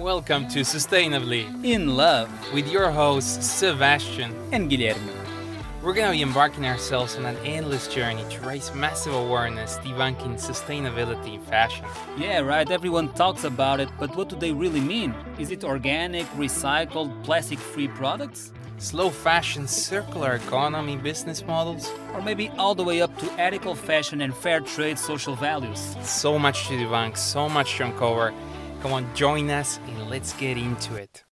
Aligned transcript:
Welcome 0.00 0.48
to 0.48 0.60
Sustainably 0.60 1.44
In 1.62 1.94
Love 1.94 2.30
with 2.54 2.66
your 2.72 2.90
hosts 2.90 3.46
Sebastian 3.46 4.34
and 4.50 4.70
Guillermo. 4.70 5.12
We're 5.82 5.92
going 5.92 6.06
to 6.06 6.12
be 6.12 6.22
embarking 6.22 6.64
ourselves 6.64 7.16
on 7.16 7.26
an 7.26 7.36
endless 7.44 7.86
journey 7.86 8.24
to 8.30 8.40
raise 8.40 8.74
massive 8.74 9.12
awareness 9.12 9.76
debunking 9.76 10.40
sustainability 10.40 11.34
in 11.34 11.42
fashion. 11.42 11.84
Yeah, 12.16 12.38
right, 12.38 12.70
everyone 12.70 13.12
talks 13.12 13.44
about 13.44 13.78
it, 13.78 13.90
but 13.98 14.16
what 14.16 14.30
do 14.30 14.36
they 14.36 14.52
really 14.52 14.80
mean? 14.80 15.14
Is 15.38 15.50
it 15.50 15.64
organic, 15.64 16.24
recycled, 16.28 17.22
plastic 17.22 17.58
free 17.58 17.88
products? 17.88 18.52
Slow 18.78 19.10
fashion, 19.10 19.68
circular 19.68 20.36
economy 20.36 20.96
business 20.96 21.46
models? 21.46 21.92
Or 22.14 22.22
maybe 22.22 22.48
all 22.56 22.74
the 22.74 22.84
way 22.84 23.02
up 23.02 23.14
to 23.18 23.30
ethical 23.32 23.74
fashion 23.74 24.22
and 24.22 24.34
fair 24.34 24.60
trade 24.60 24.98
social 24.98 25.34
values? 25.36 25.94
So 26.02 26.38
much 26.38 26.68
to 26.68 26.78
debunk, 26.78 27.18
so 27.18 27.50
much 27.50 27.76
to 27.76 27.84
uncover. 27.84 28.32
Come 28.80 28.94
on, 28.94 29.14
join 29.14 29.50
us 29.50 29.78
and 29.86 30.08
let's 30.08 30.32
get 30.32 30.56
into 30.56 30.94
it. 30.94 31.22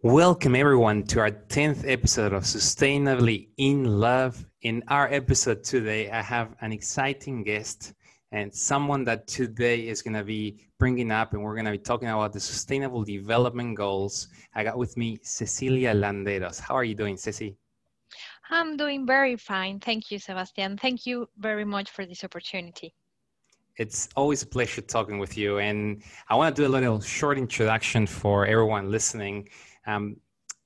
Welcome, 0.00 0.54
everyone, 0.54 1.02
to 1.08 1.18
our 1.18 1.32
10th 1.32 1.82
episode 1.90 2.32
of 2.32 2.44
Sustainably 2.44 3.48
in 3.56 3.98
Love. 3.98 4.46
In 4.62 4.84
our 4.86 5.12
episode 5.12 5.64
today, 5.64 6.08
I 6.12 6.22
have 6.22 6.54
an 6.60 6.70
exciting 6.70 7.42
guest 7.42 7.94
and 8.30 8.54
someone 8.54 9.02
that 9.06 9.26
today 9.26 9.88
is 9.88 10.00
going 10.00 10.14
to 10.14 10.22
be 10.22 10.60
bringing 10.78 11.10
up, 11.10 11.32
and 11.32 11.42
we're 11.42 11.56
going 11.56 11.64
to 11.64 11.72
be 11.72 11.78
talking 11.78 12.06
about 12.08 12.32
the 12.32 12.38
Sustainable 12.38 13.02
Development 13.02 13.76
Goals. 13.76 14.28
I 14.54 14.62
got 14.62 14.78
with 14.78 14.96
me 14.96 15.18
Cecilia 15.22 15.92
Landeros. 15.92 16.60
How 16.60 16.76
are 16.76 16.84
you 16.84 16.94
doing, 16.94 17.16
Ceci? 17.16 17.56
I'm 18.48 18.76
doing 18.76 19.04
very 19.08 19.34
fine. 19.34 19.80
Thank 19.80 20.12
you, 20.12 20.20
Sebastian. 20.20 20.78
Thank 20.78 21.04
you 21.04 21.28
very 21.36 21.64
much 21.64 21.90
for 21.90 22.06
this 22.06 22.22
opportunity. 22.22 22.94
It's 23.76 24.08
always 24.16 24.42
a 24.42 24.46
pleasure 24.46 24.80
talking 24.80 25.18
with 25.18 25.36
you. 25.36 25.58
And 25.58 26.02
I 26.28 26.34
want 26.34 26.56
to 26.56 26.62
do 26.62 26.66
a 26.66 26.72
little 26.72 27.00
short 27.00 27.36
introduction 27.36 28.06
for 28.06 28.46
everyone 28.46 28.90
listening. 28.90 29.48
Um, 29.86 30.16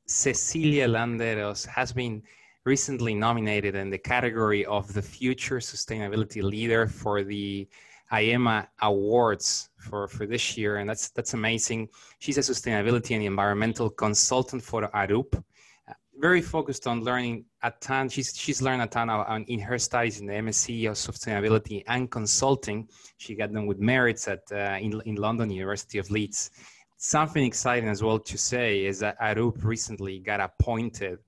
Cecilia 0.06 0.86
Landeros 0.86 1.66
has 1.66 1.92
been 1.92 2.22
recently 2.64 3.14
nominated 3.14 3.74
in 3.74 3.90
the 3.90 3.98
category 3.98 4.64
of 4.66 4.92
the 4.92 5.02
Future 5.02 5.58
Sustainability 5.58 6.42
Leader 6.42 6.86
for 6.86 7.24
the 7.24 7.68
IEMA 8.12 8.66
Awards 8.82 9.70
for, 9.78 10.08
for 10.08 10.26
this 10.26 10.56
year, 10.56 10.76
and 10.76 10.88
that's 10.88 11.10
that's 11.10 11.34
amazing. 11.34 11.88
She's 12.18 12.38
a 12.38 12.40
sustainability 12.40 13.14
and 13.14 13.24
environmental 13.24 13.88
consultant 13.88 14.62
for 14.62 14.88
Arup, 14.88 15.36
uh, 15.36 15.92
very 16.18 16.42
focused 16.42 16.86
on 16.86 17.02
learning 17.02 17.44
a 17.62 17.72
ton. 17.80 18.08
She's 18.08 18.36
she's 18.36 18.62
learned 18.62 18.82
a 18.82 18.86
ton 18.86 19.10
on, 19.10 19.44
in 19.44 19.60
her 19.60 19.78
studies 19.78 20.20
in 20.20 20.26
the 20.26 20.34
MSc 20.34 20.88
of 20.88 20.96
Sustainability 20.96 21.82
and 21.86 22.10
Consulting. 22.10 22.88
She 23.18 23.34
got 23.34 23.52
them 23.52 23.66
with 23.66 23.78
merits 23.78 24.28
at 24.28 24.42
uh, 24.52 24.78
in 24.80 25.00
in 25.04 25.16
London 25.16 25.50
University 25.50 25.98
of 25.98 26.10
Leeds. 26.10 26.50
Something 26.96 27.44
exciting 27.44 27.88
as 27.88 28.02
well 28.02 28.18
to 28.18 28.36
say 28.36 28.84
is 28.84 28.98
that 28.98 29.18
Arup 29.20 29.64
recently 29.64 30.18
got 30.18 30.40
appointed 30.40 31.18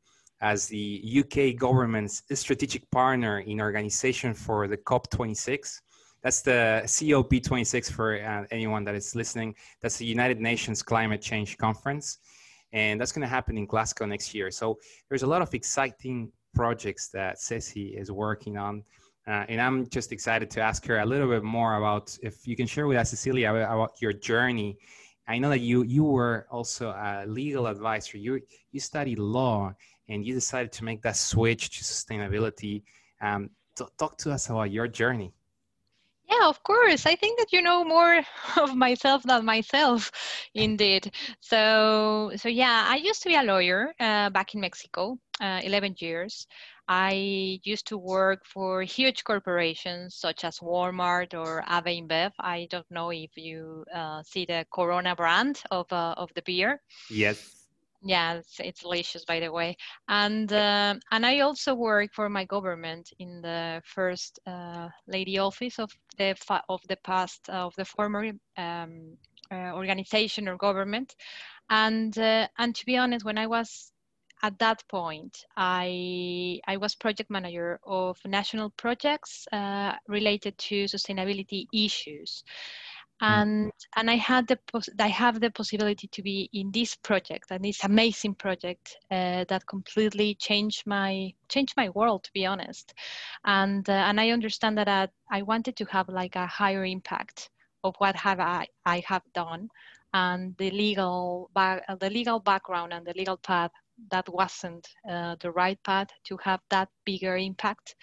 as 0.42 0.66
the 0.66 1.02
UK 1.20 1.56
government's 1.56 2.22
strategic 2.34 2.90
partner 2.90 3.40
in 3.40 3.60
organization 3.60 4.34
for 4.34 4.66
the 4.66 4.76
COP26. 4.76 5.80
That's 6.22 6.42
the 6.42 6.82
COP26 6.84 7.90
for 7.90 8.22
uh, 8.22 8.44
anyone 8.50 8.84
that 8.84 8.94
is 8.94 9.14
listening. 9.14 9.54
That's 9.80 9.96
the 9.96 10.04
United 10.04 10.40
Nations 10.40 10.82
Climate 10.82 11.22
Change 11.22 11.56
Conference. 11.58 12.18
And 12.72 13.00
that's 13.00 13.12
going 13.12 13.22
to 13.22 13.28
happen 13.28 13.58
in 13.58 13.66
Glasgow 13.66 14.06
next 14.06 14.34
year. 14.34 14.50
So 14.50 14.78
there's 15.08 15.22
a 15.22 15.26
lot 15.26 15.42
of 15.42 15.52
exciting 15.54 16.32
projects 16.54 17.08
that 17.08 17.38
Ceci 17.38 17.88
is 17.96 18.10
working 18.10 18.56
on. 18.56 18.82
Uh, 19.26 19.44
and 19.48 19.60
I'm 19.60 19.88
just 19.88 20.10
excited 20.10 20.50
to 20.50 20.60
ask 20.60 20.84
her 20.86 20.98
a 20.98 21.06
little 21.06 21.28
bit 21.28 21.44
more 21.44 21.76
about 21.76 22.16
if 22.22 22.46
you 22.46 22.56
can 22.56 22.66
share 22.66 22.86
with 22.86 22.96
us, 22.96 23.10
Cecilia, 23.10 23.50
about 23.50 24.00
your 24.00 24.12
journey 24.12 24.78
I 25.26 25.38
know 25.38 25.50
that 25.50 25.60
you 25.60 25.82
you 25.84 26.04
were 26.04 26.46
also 26.50 26.90
a 26.90 27.24
legal 27.26 27.66
advisor. 27.66 28.18
You 28.18 28.40
you 28.72 28.80
studied 28.80 29.18
law 29.18 29.74
and 30.08 30.26
you 30.26 30.34
decided 30.34 30.72
to 30.72 30.84
make 30.84 31.02
that 31.02 31.16
switch 31.16 31.78
to 31.78 31.84
sustainability. 31.84 32.82
Um, 33.20 33.50
t- 33.76 33.84
talk 33.98 34.18
to 34.18 34.32
us 34.32 34.50
about 34.50 34.70
your 34.70 34.88
journey. 34.88 35.32
Yeah, 36.32 36.48
of 36.48 36.62
course. 36.62 37.06
I 37.06 37.16
think 37.16 37.38
that 37.38 37.52
you 37.52 37.62
know 37.62 37.84
more 37.84 38.20
of 38.56 38.74
myself 38.76 39.22
than 39.22 39.44
myself, 39.44 40.10
indeed. 40.54 41.12
So, 41.40 42.32
so 42.36 42.48
yeah, 42.48 42.86
I 42.88 42.96
used 42.96 43.22
to 43.22 43.28
be 43.28 43.36
a 43.36 43.42
lawyer 43.42 43.94
uh, 44.00 44.30
back 44.30 44.54
in 44.54 44.60
Mexico, 44.60 45.18
uh, 45.40 45.60
11 45.64 45.96
years. 45.98 46.46
I 46.88 47.60
used 47.64 47.86
to 47.88 47.98
work 47.98 48.44
for 48.46 48.82
huge 48.82 49.24
corporations 49.24 50.16
such 50.16 50.44
as 50.44 50.58
Walmart 50.60 51.34
or 51.34 51.62
AB 51.68 52.02
InBev. 52.02 52.32
I 52.40 52.66
don't 52.70 52.90
know 52.90 53.10
if 53.10 53.36
you 53.36 53.84
uh, 53.94 54.22
see 54.22 54.44
the 54.46 54.66
Corona 54.72 55.14
brand 55.16 55.62
of, 55.70 55.92
uh, 55.92 56.14
of 56.16 56.30
the 56.34 56.42
beer. 56.42 56.80
Yes. 57.10 57.61
Yeah, 58.04 58.34
it's, 58.34 58.58
it's 58.58 58.82
delicious, 58.82 59.24
by 59.24 59.38
the 59.38 59.52
way. 59.52 59.76
And 60.08 60.52
uh, 60.52 60.94
and 61.12 61.24
I 61.24 61.40
also 61.40 61.74
work 61.74 62.10
for 62.12 62.28
my 62.28 62.44
government 62.44 63.10
in 63.20 63.40
the 63.42 63.80
first 63.84 64.40
uh, 64.46 64.88
lady 65.06 65.38
office 65.38 65.78
of 65.78 65.90
the 66.18 66.34
of 66.68 66.80
the 66.88 66.96
past 67.04 67.48
of 67.48 67.74
the 67.76 67.84
former 67.84 68.32
um, 68.56 69.16
uh, 69.52 69.72
organization 69.74 70.48
or 70.48 70.56
government. 70.56 71.14
And 71.70 72.16
uh, 72.18 72.48
and 72.58 72.74
to 72.74 72.86
be 72.86 72.96
honest, 72.96 73.24
when 73.24 73.38
I 73.38 73.46
was 73.46 73.92
at 74.42 74.58
that 74.58 74.82
point, 74.88 75.38
I, 75.56 76.60
I 76.66 76.76
was 76.76 76.96
project 76.96 77.30
manager 77.30 77.78
of 77.86 78.18
national 78.26 78.70
projects 78.70 79.46
uh, 79.52 79.94
related 80.08 80.58
to 80.58 80.84
sustainability 80.84 81.66
issues. 81.72 82.42
Mm. 83.22 83.42
And, 83.42 83.72
and 83.96 84.10
I 84.10 84.16
had 84.16 84.48
the 84.48 84.58
I 84.98 85.08
have 85.08 85.40
the 85.40 85.50
possibility 85.50 86.08
to 86.08 86.22
be 86.22 86.50
in 86.52 86.72
this 86.72 86.96
project 86.96 87.50
and 87.50 87.64
this 87.64 87.84
amazing 87.84 88.34
project 88.34 88.96
uh, 89.10 89.44
that 89.48 89.66
completely 89.66 90.34
changed 90.34 90.82
my 90.86 91.32
changed 91.48 91.74
my 91.76 91.88
world 91.90 92.24
to 92.24 92.32
be 92.32 92.46
honest, 92.46 92.92
and 93.44 93.88
uh, 93.88 93.92
and 94.08 94.20
I 94.20 94.30
understand 94.30 94.76
that 94.78 94.88
I, 94.88 95.08
I 95.30 95.42
wanted 95.42 95.76
to 95.76 95.84
have 95.84 96.08
like 96.08 96.34
a 96.34 96.46
higher 96.46 96.84
impact 96.84 97.50
of 97.84 97.94
what 97.98 98.16
have 98.16 98.40
I, 98.40 98.66
I 98.86 99.02
have 99.06 99.22
done 99.34 99.68
and 100.14 100.54
the 100.58 100.70
legal 100.70 101.50
back, 101.54 101.82
the 102.00 102.10
legal 102.10 102.38
background 102.40 102.92
and 102.92 103.06
the 103.06 103.14
legal 103.16 103.36
path 103.38 103.70
that 104.10 104.28
wasn't 104.28 104.86
uh, 105.10 105.36
the 105.40 105.50
right 105.50 105.78
path 105.84 106.08
to 106.24 106.36
have 106.42 106.60
that 106.70 106.88
bigger 107.04 107.36
impact. 107.36 107.94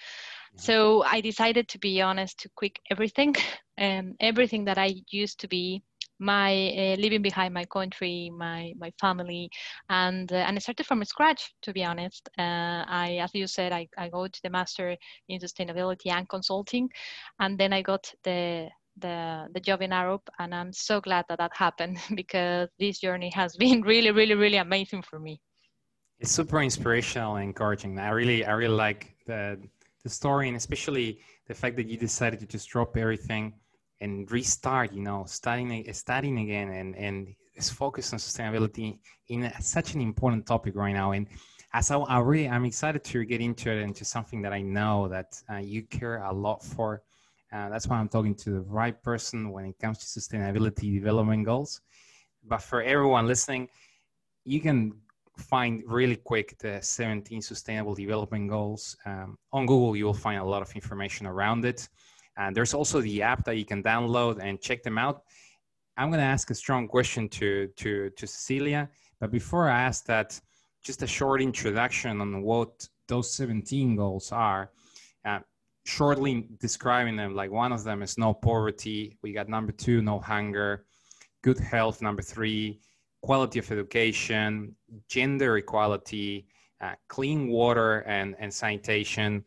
So 0.60 1.04
I 1.04 1.22
decided 1.22 1.70
to 1.70 1.80
be 1.80 2.02
honest 2.02 2.38
to 2.42 2.50
quit 2.56 2.78
everything 2.92 3.34
and 3.78 4.16
everything 4.20 4.66
that 4.66 4.78
I 4.78 4.96
used 5.10 5.40
to 5.40 5.48
be 5.48 5.82
my 6.20 6.52
uh, 6.78 6.96
living 7.00 7.22
behind 7.22 7.54
my 7.54 7.64
country, 7.64 8.30
my 8.36 8.74
my 8.78 8.92
family, 9.00 9.50
and 9.90 10.30
uh, 10.34 10.36
and 10.48 10.58
I 10.58 10.60
started 10.60 10.86
from 10.86 11.04
scratch. 11.06 11.54
To 11.62 11.72
be 11.72 11.86
honest, 11.86 12.28
uh, 12.38 12.84
I 12.88 13.20
as 13.22 13.32
you 13.34 13.48
said, 13.48 13.72
I, 13.72 13.88
I 13.98 14.10
go 14.10 14.28
to 14.28 14.40
the 14.44 14.50
master 14.50 14.98
in 15.30 15.40
sustainability 15.40 16.12
and 16.12 16.28
consulting, 16.28 16.90
and 17.40 17.58
then 17.58 17.72
I 17.72 17.82
got 17.82 18.12
the 18.26 18.68
the 18.98 19.48
the 19.54 19.62
job 19.62 19.82
in 19.82 19.92
Arup, 19.92 20.28
and 20.40 20.54
I'm 20.54 20.74
so 20.74 21.00
glad 21.00 21.24
that 21.30 21.38
that 21.38 21.52
happened 21.56 21.98
because 22.16 22.68
this 22.80 23.00
journey 23.00 23.32
has 23.34 23.56
been 23.56 23.82
really, 23.94 24.12
really, 24.12 24.36
really 24.36 24.58
amazing 24.58 25.04
for 25.04 25.20
me. 25.20 25.40
It's 26.20 26.32
super 26.32 26.62
inspirational 26.62 27.38
and 27.38 27.46
encouraging. 27.46 27.98
I 27.98 28.10
really, 28.10 28.44
I 28.44 28.52
really 28.52 28.76
like 28.76 29.16
the 29.26 29.58
the 30.04 30.10
story, 30.10 30.48
and 30.48 30.58
especially 30.58 31.20
the 31.48 31.54
fact 31.54 31.76
that 31.78 31.88
you 31.88 31.98
decided 31.98 32.40
to 32.40 32.48
just 32.48 32.70
drop 32.70 32.96
everything 32.98 33.54
and 34.02 34.32
restart. 34.32 34.94
You 34.94 35.02
know, 35.02 35.26
studying, 35.28 35.92
studying 35.94 36.40
again, 36.40 36.70
and 36.70 36.96
and 36.96 37.36
is 37.56 37.70
focused 37.70 38.14
on 38.14 38.20
sustainability 38.20 39.00
in 39.28 39.44
a, 39.44 39.62
such 39.62 39.94
an 39.94 40.02
important 40.02 40.46
topic 40.46 40.76
right 40.76 40.94
now. 40.94 41.12
And 41.12 41.28
as 41.74 41.92
I, 41.92 41.98
I, 41.98 42.20
really, 42.20 42.50
I'm 42.50 42.66
excited 42.66 43.04
to 43.04 43.26
get 43.26 43.42
into 43.42 43.70
it 43.72 43.82
into 43.82 44.06
something 44.06 44.42
that 44.42 44.54
I 44.54 44.62
know 44.62 45.08
that 45.10 45.42
uh, 45.52 45.58
you 45.58 45.84
care 45.84 46.24
a 46.24 46.34
lot 46.34 46.64
for. 46.64 47.04
Uh, 47.52 47.70
that's 47.70 47.88
why 47.88 47.98
I'm 47.98 48.10
talking 48.10 48.36
to 48.36 48.52
the 48.52 48.62
right 48.62 49.02
person 49.04 49.52
when 49.52 49.66
it 49.66 49.80
comes 49.80 50.00
to 50.00 50.20
sustainability 50.20 50.94
development 50.94 51.46
goals. 51.46 51.82
But 52.44 52.62
for 52.62 52.82
everyone 52.82 53.28
listening, 53.28 53.70
you 54.46 54.62
can 54.62 54.94
find 55.40 55.84
really 55.86 56.16
quick 56.16 56.58
the 56.60 56.80
17 56.82 57.42
sustainable 57.42 57.96
development 57.96 58.50
goals. 58.50 58.96
Um, 59.06 59.38
on 59.52 59.66
Google, 59.66 59.96
you 59.96 60.06
will 60.06 60.14
find 60.14 60.40
a 60.40 60.44
lot 60.44 60.62
of 60.62 60.72
information 60.76 61.26
around 61.26 61.66
it. 61.66 61.88
And 62.38 62.56
there's 62.56 62.74
also 62.74 63.02
the 63.02 63.22
app 63.22 63.44
that 63.46 63.58
you 63.58 63.66
can 63.66 63.84
download 63.84 64.40
and 64.42 64.62
check 64.62 64.84
them 64.84 64.98
out. 64.98 65.24
I'm 65.98 66.10
going 66.10 66.20
to 66.20 66.26
ask 66.26 66.50
a 66.50 66.56
strong 66.56 66.88
question 66.88 67.28
to, 67.30 67.68
to, 67.78 68.10
to 68.12 68.28
Cecilia. 68.28 68.90
But 69.20 69.32
before 69.32 69.70
I 69.70 69.82
ask 69.82 70.06
that, 70.06 70.40
just 70.84 71.04
a 71.04 71.08
short 71.08 71.42
introduction 71.42 72.22
on 72.22 72.42
what 72.42 72.88
those 73.08 73.34
17 73.34 73.96
goals 73.96 74.32
are. 74.32 74.72
Uh, 75.26 75.40
shortly 75.86 76.48
describing 76.60 77.18
them, 77.18 77.36
like 77.36 77.52
one 77.52 77.74
of 77.74 77.84
them 77.84 78.02
is 78.02 78.18
no 78.18 78.34
poverty. 78.34 79.18
We 79.22 79.34
got 79.34 79.50
number 79.50 79.74
two, 79.74 80.02
no 80.02 80.20
hunger. 80.20 80.86
Good 81.42 81.60
health, 81.60 82.02
number 82.02 82.22
three 82.22 82.80
quality 83.22 83.60
of 83.60 83.72
education, 83.72 84.76
gender 85.08 85.58
equality, 85.58 86.46
uh, 86.82 86.94
clean 87.08 87.48
water 87.50 88.00
and, 88.02 88.36
and 88.40 88.54
sanitation, 88.54 89.44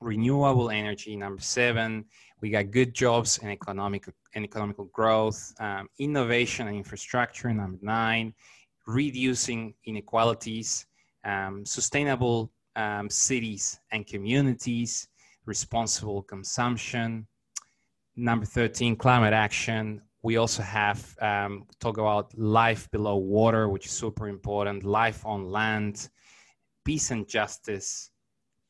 renewable 0.00 0.70
energy. 0.70 1.16
Number 1.16 1.42
seven, 1.42 2.04
we 2.40 2.50
got 2.50 2.70
good 2.70 2.94
jobs 2.94 3.38
and 3.42 3.50
economic 3.50 4.06
and 4.34 4.44
economical 4.44 4.84
growth, 4.86 5.54
um, 5.58 5.88
innovation 5.98 6.68
and 6.68 6.76
infrastructure, 6.76 7.52
number 7.52 7.78
nine, 7.82 8.34
reducing 8.86 9.74
inequalities, 9.84 10.86
um, 11.24 11.64
sustainable 11.64 12.52
um, 12.76 13.08
cities 13.08 13.80
and 13.90 14.06
communities, 14.06 15.08
responsible 15.46 16.22
consumption. 16.22 17.26
Number 18.14 18.46
13, 18.46 18.96
climate 18.96 19.32
action. 19.32 20.02
We 20.26 20.38
also 20.38 20.64
have 20.64 21.16
um, 21.20 21.66
talk 21.78 21.98
about 21.98 22.36
life 22.36 22.90
below 22.90 23.16
water, 23.16 23.68
which 23.68 23.86
is 23.86 23.92
super 23.92 24.26
important, 24.26 24.82
life 24.82 25.24
on 25.24 25.52
land, 25.52 26.08
peace 26.84 27.12
and 27.12 27.28
justice, 27.28 28.10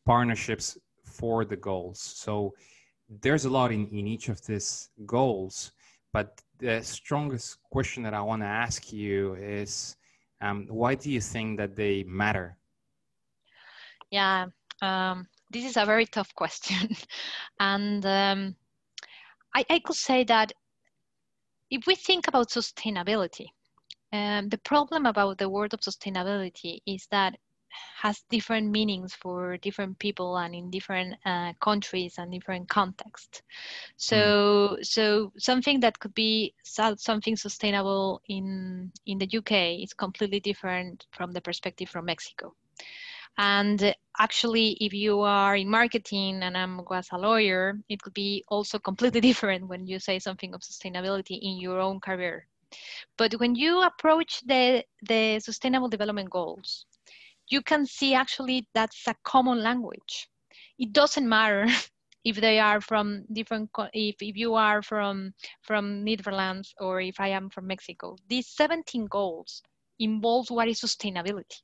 partnerships 0.05 0.77
for 1.03 1.47
the 1.47 1.57
goals. 1.57 1.99
So 1.99 2.53
there's 3.09 3.47
a 3.47 3.49
lot 3.49 3.73
in, 3.73 3.89
in 3.89 4.07
each 4.07 4.29
of 4.29 4.45
these 4.45 4.91
goals, 5.07 5.73
but 6.13 6.43
the 6.59 6.83
strongest 6.83 7.57
question 7.73 8.03
that 8.03 8.13
I 8.13 8.21
want 8.21 8.43
to 8.43 8.47
ask 8.47 8.93
you 8.93 9.37
is 9.37 9.97
um, 10.43 10.67
why 10.69 10.95
do 10.95 11.11
you 11.11 11.23
think 11.23 11.57
that 11.57 11.75
they 11.75 12.03
matter? 12.03 12.59
Yeah, 14.11 14.49
um, 14.83 15.27
this 15.51 15.65
is 15.65 15.79
a 15.79 15.87
very 15.87 16.05
tough 16.05 16.35
question. 16.35 16.95
and 17.61 18.05
um, 18.05 18.57
I, 19.55 19.65
I, 19.71 19.79
could 19.79 19.97
say 19.97 20.23
that 20.25 20.53
if 21.71 21.87
we 21.87 21.95
think 21.95 22.29
about 22.29 22.51
sustainability, 22.51 23.47
um, 24.13 24.49
the 24.49 24.59
problem 24.59 25.07
about 25.07 25.39
the 25.39 25.49
word 25.49 25.75
of 25.75 25.81
sustainability 25.81 26.79
is 26.87 27.07
that 27.11 27.37
has 28.01 28.25
different 28.31 28.71
meanings 28.71 29.15
for 29.15 29.57
different 29.59 29.99
people 29.99 30.39
and 30.39 30.55
in 30.55 30.71
different 30.71 31.15
uh, 31.25 31.53
countries 31.61 32.15
and 32.19 32.33
different 32.33 32.69
contexts. 32.69 33.43
So, 33.97 34.17
mm. 34.79 34.85
so 34.85 35.33
something 35.39 35.81
that 35.81 35.99
could 35.99 36.15
be 36.15 36.55
something 36.65 37.37
sustainable 37.37 38.23
in 38.29 38.93
in 39.07 39.19
the 39.19 39.29
UK 39.37 39.83
is 39.83 39.93
completely 39.93 40.41
different 40.41 41.07
from 41.13 41.33
the 41.33 41.41
perspective 41.41 41.89
from 41.89 42.07
Mexico. 42.07 42.55
And 43.39 43.95
actually, 44.19 44.79
if 44.81 44.93
you 44.95 45.21
are 45.21 45.57
in 45.57 45.69
marketing 45.69 46.43
and 46.43 46.57
I'm 46.57 46.79
was 46.79 47.09
a 47.13 47.19
lawyer, 47.19 47.79
it 47.89 48.03
could 48.03 48.15
be 48.15 48.45
also 48.49 48.79
completely 48.89 49.21
different 49.21 49.69
when 49.69 49.87
you 49.87 49.99
say 49.99 50.19
something 50.19 50.55
of 50.55 50.63
sustainability 50.63 51.39
in 51.41 51.59
your 51.59 51.81
own 51.81 52.01
career. 52.01 52.47
But 53.19 53.35
when 53.35 53.55
you 53.55 53.83
approach 53.83 54.41
the, 54.47 54.85
the 55.03 55.41
sustainable 55.41 55.89
development 55.89 56.31
goals, 56.31 56.87
you 57.49 57.63
can 57.63 57.87
see 57.87 58.15
actually 58.15 58.67
that's 58.75 59.07
a 59.07 59.15
common 59.23 59.63
language. 59.63 60.29
It 60.79 60.93
doesn't 60.93 61.29
matter 61.29 61.67
if 62.25 62.37
they 62.37 62.59
are 62.59 62.81
from 62.81 63.25
different, 63.33 63.71
if, 63.93 64.17
if 64.21 64.37
you 64.37 64.55
are 64.55 64.83
from, 64.83 65.35
from 65.63 66.05
Netherlands 66.05 66.75
or 66.81 67.01
if 67.01 67.21
I 67.21 67.29
am 67.29 67.51
from 67.51 67.67
Mexico. 67.67 68.17
These 68.29 68.49
17 68.49 69.07
goals 69.07 69.63
involve 69.99 70.51
what 70.51 70.69
is 70.69 70.81
sustainability. 70.81 71.63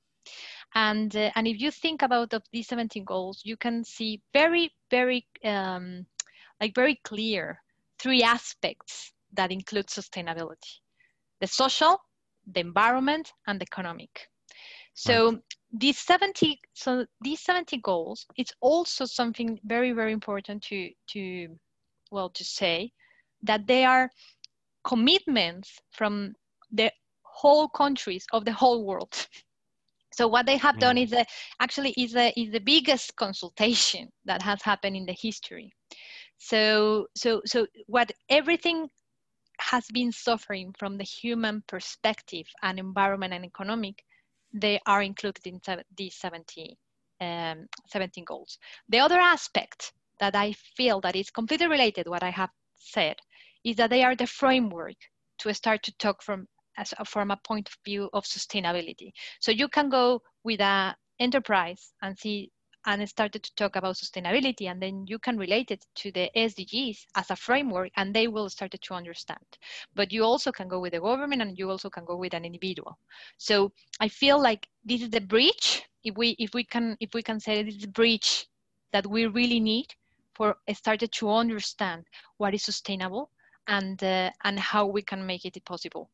And, 0.74 1.14
uh, 1.14 1.30
and 1.34 1.46
if 1.46 1.60
you 1.60 1.70
think 1.70 2.02
about 2.02 2.32
of 2.32 2.42
these 2.52 2.68
17 2.68 3.04
goals, 3.04 3.42
you 3.44 3.56
can 3.56 3.84
see 3.84 4.22
very, 4.32 4.72
very, 4.90 5.26
um, 5.44 6.06
like 6.60 6.74
very 6.74 7.00
clear 7.04 7.60
three 7.98 8.22
aspects 8.22 9.12
that 9.34 9.52
include 9.52 9.86
sustainability. 9.86 10.80
The 11.40 11.46
social, 11.46 11.98
the 12.46 12.60
environment, 12.60 13.32
and 13.46 13.60
the 13.60 13.64
economic. 13.64 14.28
So 14.94 15.40
these 15.72 15.98
70 15.98 16.60
so 16.74 17.06
these 17.22 17.40
70 17.40 17.78
goals 17.78 18.26
it's 18.36 18.52
also 18.60 19.06
something 19.06 19.58
very 19.64 19.92
very 19.92 20.12
important 20.12 20.62
to 20.64 20.90
to 21.08 21.48
well 22.10 22.28
to 22.28 22.44
say 22.44 22.92
that 23.42 23.66
they 23.66 23.84
are 23.84 24.10
commitments 24.84 25.80
from 25.90 26.34
the 26.70 26.92
whole 27.22 27.68
countries 27.68 28.26
of 28.32 28.44
the 28.44 28.52
whole 28.52 28.84
world 28.84 29.26
so 30.12 30.28
what 30.28 30.46
they 30.46 30.56
have 30.56 30.78
done 30.78 30.98
is 30.98 31.12
a, 31.12 31.24
actually 31.60 31.94
is 31.96 32.14
a, 32.16 32.32
is 32.38 32.50
the 32.52 32.60
biggest 32.60 33.14
consultation 33.16 34.08
that 34.24 34.42
has 34.42 34.62
happened 34.62 34.96
in 34.96 35.06
the 35.06 35.16
history 35.20 35.72
so 36.38 37.06
so 37.14 37.40
so 37.44 37.66
what 37.86 38.10
everything 38.28 38.88
has 39.60 39.86
been 39.92 40.10
suffering 40.10 40.74
from 40.78 40.98
the 40.98 41.04
human 41.04 41.62
perspective 41.68 42.46
and 42.62 42.78
environment 42.78 43.32
and 43.32 43.44
economic 43.44 44.02
they 44.52 44.78
are 44.86 45.02
included 45.02 45.46
in 45.46 45.60
these 45.96 46.14
70, 46.16 46.76
um, 47.20 47.66
17 47.88 48.24
goals. 48.24 48.58
The 48.88 48.98
other 48.98 49.18
aspect 49.18 49.92
that 50.20 50.36
I 50.36 50.52
feel 50.76 51.00
that 51.00 51.16
is 51.16 51.30
completely 51.30 51.66
related 51.66 52.06
what 52.06 52.22
I 52.22 52.30
have 52.30 52.50
said 52.76 53.16
is 53.64 53.76
that 53.76 53.90
they 53.90 54.02
are 54.02 54.14
the 54.14 54.26
framework 54.26 54.96
to 55.38 55.54
start 55.54 55.82
to 55.84 55.96
talk 55.96 56.22
from 56.22 56.46
as 56.76 56.94
a, 56.98 57.04
from 57.04 57.30
a 57.30 57.36
point 57.36 57.68
of 57.68 57.76
view 57.84 58.08
of 58.12 58.24
sustainability. 58.24 59.12
So 59.40 59.50
you 59.52 59.68
can 59.68 59.88
go 59.88 60.22
with 60.44 60.60
a 60.60 60.94
enterprise 61.18 61.92
and 62.02 62.18
see 62.18 62.50
and 62.84 63.08
started 63.08 63.42
to 63.44 63.54
talk 63.54 63.76
about 63.76 63.94
sustainability 63.94 64.68
and 64.68 64.82
then 64.82 65.06
you 65.06 65.18
can 65.18 65.38
relate 65.38 65.70
it 65.70 65.84
to 65.94 66.10
the 66.12 66.28
sdgs 66.34 67.06
as 67.14 67.30
a 67.30 67.36
framework 67.36 67.90
and 67.96 68.12
they 68.12 68.26
will 68.26 68.48
start 68.48 68.72
to 68.72 68.94
understand. 68.94 69.44
But 69.94 70.12
you 70.12 70.24
also 70.24 70.50
can 70.50 70.68
go 70.68 70.80
with 70.80 70.92
the 70.92 71.00
government 71.00 71.42
and 71.42 71.56
you 71.58 71.70
also 71.70 71.88
can 71.88 72.04
go 72.04 72.16
with 72.16 72.34
an 72.34 72.44
individual. 72.44 72.98
So 73.38 73.72
i 74.00 74.08
feel 74.08 74.40
like 74.40 74.68
this 74.84 75.02
is 75.02 75.10
the 75.10 75.20
bridge. 75.20 75.82
If 76.04 76.16
we 76.16 76.30
if 76.38 76.54
we 76.54 76.64
can 76.64 76.96
if 77.00 77.14
we 77.14 77.22
can 77.22 77.38
say 77.38 77.62
this 77.62 77.76
is 77.76 77.82
the 77.82 77.88
bridge 77.88 78.46
that 78.92 79.06
we 79.06 79.26
really 79.26 79.60
need 79.60 79.86
for 80.34 80.56
started 80.72 81.12
to 81.12 81.30
understand 81.30 82.04
what 82.38 82.54
is 82.54 82.64
sustainable 82.64 83.30
and 83.68 84.02
uh, 84.02 84.30
and 84.44 84.58
how 84.58 84.86
we 84.86 85.02
can 85.02 85.24
make 85.24 85.44
it 85.44 85.64
possible 85.64 86.10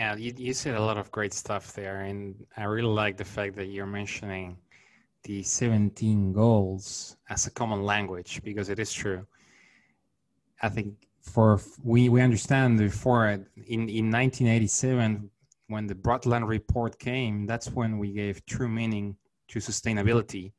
yeah 0.00 0.12
you, 0.24 0.32
you 0.46 0.54
said 0.62 0.74
a 0.74 0.84
lot 0.90 0.98
of 1.02 1.06
great 1.16 1.34
stuff 1.42 1.64
there 1.80 1.98
and 2.08 2.20
i 2.56 2.64
really 2.64 2.94
like 3.02 3.16
the 3.16 3.30
fact 3.36 3.52
that 3.58 3.68
you're 3.74 3.92
mentioning 4.00 4.48
the 5.24 5.42
17 5.42 6.32
goals 6.32 7.16
as 7.28 7.46
a 7.46 7.50
common 7.50 7.82
language 7.82 8.40
because 8.42 8.68
it 8.68 8.78
is 8.78 8.92
true. 8.92 9.26
I 10.62 10.68
think 10.68 10.94
for 11.22 11.60
we 11.82 12.08
we 12.08 12.20
understand 12.20 12.78
before 12.78 13.28
in 13.28 13.88
in 13.88 14.10
1987 14.10 15.30
when 15.68 15.86
the 15.86 15.94
Brundtland 15.94 16.48
report 16.48 16.98
came, 16.98 17.46
that's 17.46 17.70
when 17.70 17.98
we 17.98 18.12
gave 18.12 18.44
true 18.46 18.68
meaning 18.68 19.16
to 19.48 19.58
sustainability. 19.60 20.52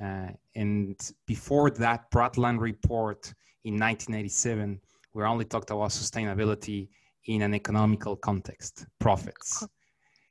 Uh, 0.00 0.28
and 0.54 0.96
before 1.26 1.70
that 1.70 2.10
Brundtland 2.10 2.60
report 2.60 3.32
in 3.64 3.74
1987, 3.74 4.80
we 5.14 5.24
only 5.24 5.44
talked 5.44 5.70
about 5.70 5.90
sustainability 5.90 6.88
in 7.26 7.42
an 7.42 7.54
economical 7.54 8.16
context, 8.16 8.86
profits. 8.98 9.66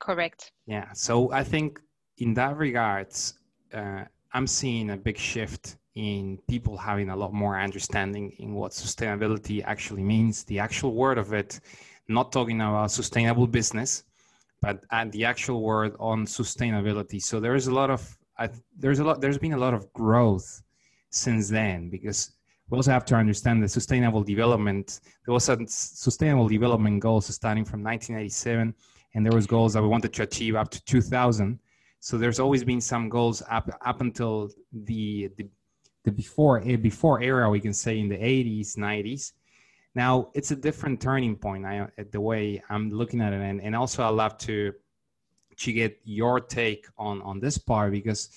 Correct. 0.00 0.52
Yeah. 0.66 0.92
So 0.92 1.32
I 1.32 1.44
think 1.44 1.80
in 2.18 2.34
that 2.34 2.56
regards, 2.56 3.34
uh, 3.72 4.04
I'm 4.32 4.46
seeing 4.46 4.90
a 4.90 4.96
big 4.96 5.18
shift 5.18 5.76
in 5.94 6.38
people 6.48 6.76
having 6.76 7.10
a 7.10 7.16
lot 7.16 7.32
more 7.32 7.58
understanding 7.58 8.32
in 8.38 8.54
what 8.54 8.72
sustainability 8.72 9.62
actually 9.64 10.02
means, 10.02 10.44
the 10.44 10.58
actual 10.58 10.94
word 10.94 11.18
of 11.18 11.32
it, 11.32 11.60
not 12.08 12.32
talking 12.32 12.60
about 12.60 12.90
sustainable 12.90 13.46
business, 13.46 14.04
but 14.62 14.84
at 14.92 15.10
the 15.12 15.24
actual 15.24 15.62
word 15.62 15.94
on 15.98 16.26
sustainability. 16.26 17.20
So 17.20 17.40
there 17.40 17.54
is 17.54 17.66
a 17.66 17.74
lot 17.74 17.90
of 17.90 18.16
I, 18.38 18.48
there's 18.78 19.00
a 19.00 19.04
lot 19.04 19.20
there's 19.20 19.38
been 19.38 19.52
a 19.52 19.58
lot 19.58 19.74
of 19.74 19.92
growth 19.92 20.62
since 21.10 21.48
then 21.48 21.90
because 21.90 22.32
we 22.70 22.76
also 22.76 22.90
have 22.90 23.04
to 23.04 23.14
understand 23.14 23.62
that 23.62 23.68
sustainable 23.68 24.22
development 24.22 25.00
there 25.26 25.34
was 25.34 25.48
a 25.48 25.58
sustainable 25.66 26.48
development 26.48 27.00
goals 27.00 27.26
starting 27.34 27.64
from 27.64 27.82
1987 27.82 28.74
and 29.14 29.26
there 29.26 29.32
was 29.32 29.46
goals 29.46 29.72
that 29.74 29.82
we 29.82 29.88
wanted 29.88 30.12
to 30.12 30.22
achieve 30.22 30.54
up 30.54 30.70
to 30.70 30.82
2000 30.84 31.58
so 32.00 32.16
there's 32.16 32.40
always 32.40 32.64
been 32.64 32.80
some 32.80 33.08
goals 33.10 33.42
up 33.50 33.70
up 33.84 34.00
until 34.00 34.48
the 34.72 35.30
the, 35.36 35.46
the 36.04 36.10
before 36.10 36.62
eh, 36.64 36.76
before 36.76 37.22
era 37.22 37.48
we 37.48 37.60
can 37.60 37.74
say 37.74 38.00
in 38.00 38.08
the 38.08 38.16
80s 38.16 38.76
90s. 38.76 39.32
Now 39.94 40.30
it's 40.34 40.50
a 40.50 40.56
different 40.56 41.00
turning 41.00 41.36
point. 41.36 41.66
I, 41.66 41.88
the 42.10 42.20
way 42.20 42.62
I'm 42.70 42.90
looking 42.90 43.20
at 43.20 43.32
it, 43.32 43.40
and, 43.40 43.60
and 43.60 43.76
also 43.76 44.02
I 44.02 44.08
love 44.08 44.38
to 44.38 44.72
to 45.58 45.72
get 45.72 46.00
your 46.04 46.40
take 46.40 46.86
on 46.96 47.20
on 47.20 47.38
this 47.38 47.58
part 47.58 47.92
because 47.92 48.30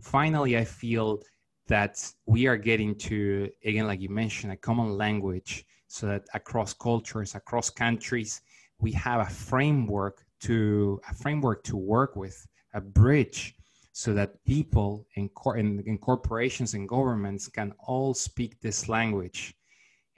finally 0.00 0.58
I 0.58 0.64
feel 0.64 1.22
that 1.68 2.12
we 2.26 2.46
are 2.46 2.56
getting 2.56 2.94
to 2.94 3.50
again 3.64 3.86
like 3.86 4.00
you 4.00 4.08
mentioned 4.08 4.52
a 4.52 4.56
common 4.56 4.96
language 4.96 5.66
so 5.88 6.06
that 6.06 6.24
across 6.34 6.72
cultures 6.72 7.34
across 7.34 7.70
countries 7.70 8.40
we 8.78 8.92
have 8.92 9.20
a 9.20 9.30
framework 9.30 10.24
to 10.40 11.00
a 11.10 11.14
framework 11.14 11.62
to 11.64 11.76
work 11.76 12.16
with 12.16 12.46
a 12.74 12.80
bridge 12.80 13.56
so 13.92 14.12
that 14.12 14.44
people 14.44 15.06
in, 15.14 15.26
cor- 15.30 15.56
in, 15.56 15.82
in, 15.86 15.96
corporations 15.96 16.74
and 16.74 16.86
governments 16.86 17.48
can 17.48 17.72
all 17.78 18.12
speak 18.12 18.60
this 18.60 18.90
language. 18.90 19.54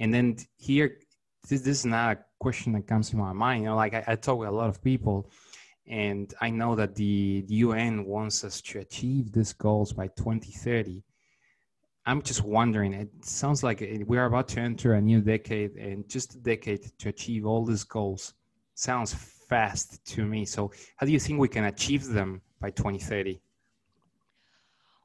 And 0.01 0.13
then 0.13 0.37
here, 0.57 0.99
this, 1.49 1.61
this, 1.61 1.79
is 1.79 1.87
not 1.87 2.17
a 2.17 2.25
question 2.41 2.73
that 2.73 2.89
comes 2.89 3.09
to 3.11 3.17
my 3.17 3.33
mind. 3.33 3.63
You 3.63 3.69
know, 3.69 3.77
like 3.77 3.95
I, 3.95 4.03
I 4.09 4.17
talk 4.17 4.39
with 4.39 4.49
a 4.49 4.53
lot 4.53 4.69
of 4.69 4.83
people, 4.83 5.31
and 5.87 6.35
I 6.41 6.51
know 6.51 6.75
that 6.75 6.97
the, 6.97 7.45
the 7.47 7.55
UN 7.67 8.05
wants 8.05 8.43
us 8.43 8.61
to 8.63 8.81
achieve 8.81 9.31
these 9.31 9.53
goals 9.53 9.93
by 9.93 10.09
2030. 10.09 11.05
I'm 12.09 12.23
just 12.23 12.43
wondering. 12.43 12.95
It 12.95 13.11
sounds 13.23 13.63
like 13.63 13.83
eh, 13.83 13.99
we 14.07 14.17
are 14.17 14.25
about 14.25 14.49
to 14.49 14.61
enter 14.61 14.95
a 14.95 15.01
new 15.01 15.21
decade, 15.21 15.77
and 15.77 16.09
just 16.09 16.37
a 16.37 16.39
decade 16.39 16.91
to 17.01 17.11
achieve 17.11 17.45
all 17.45 17.67
these 17.67 17.85
goals 17.85 18.33
sounds 18.75 19.13
fast 19.13 20.03
to 20.13 20.25
me. 20.25 20.47
So, 20.47 20.73
how 20.97 21.05
do 21.05 21.13
you 21.13 21.21
think 21.21 21.39
we 21.39 21.49
can 21.49 21.65
achieve 21.65 22.07
them 22.07 22.41
by 22.63 22.71
2030? 22.71 23.39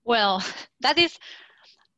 Well, 0.06 0.42
that 0.80 0.98
is 0.98 1.20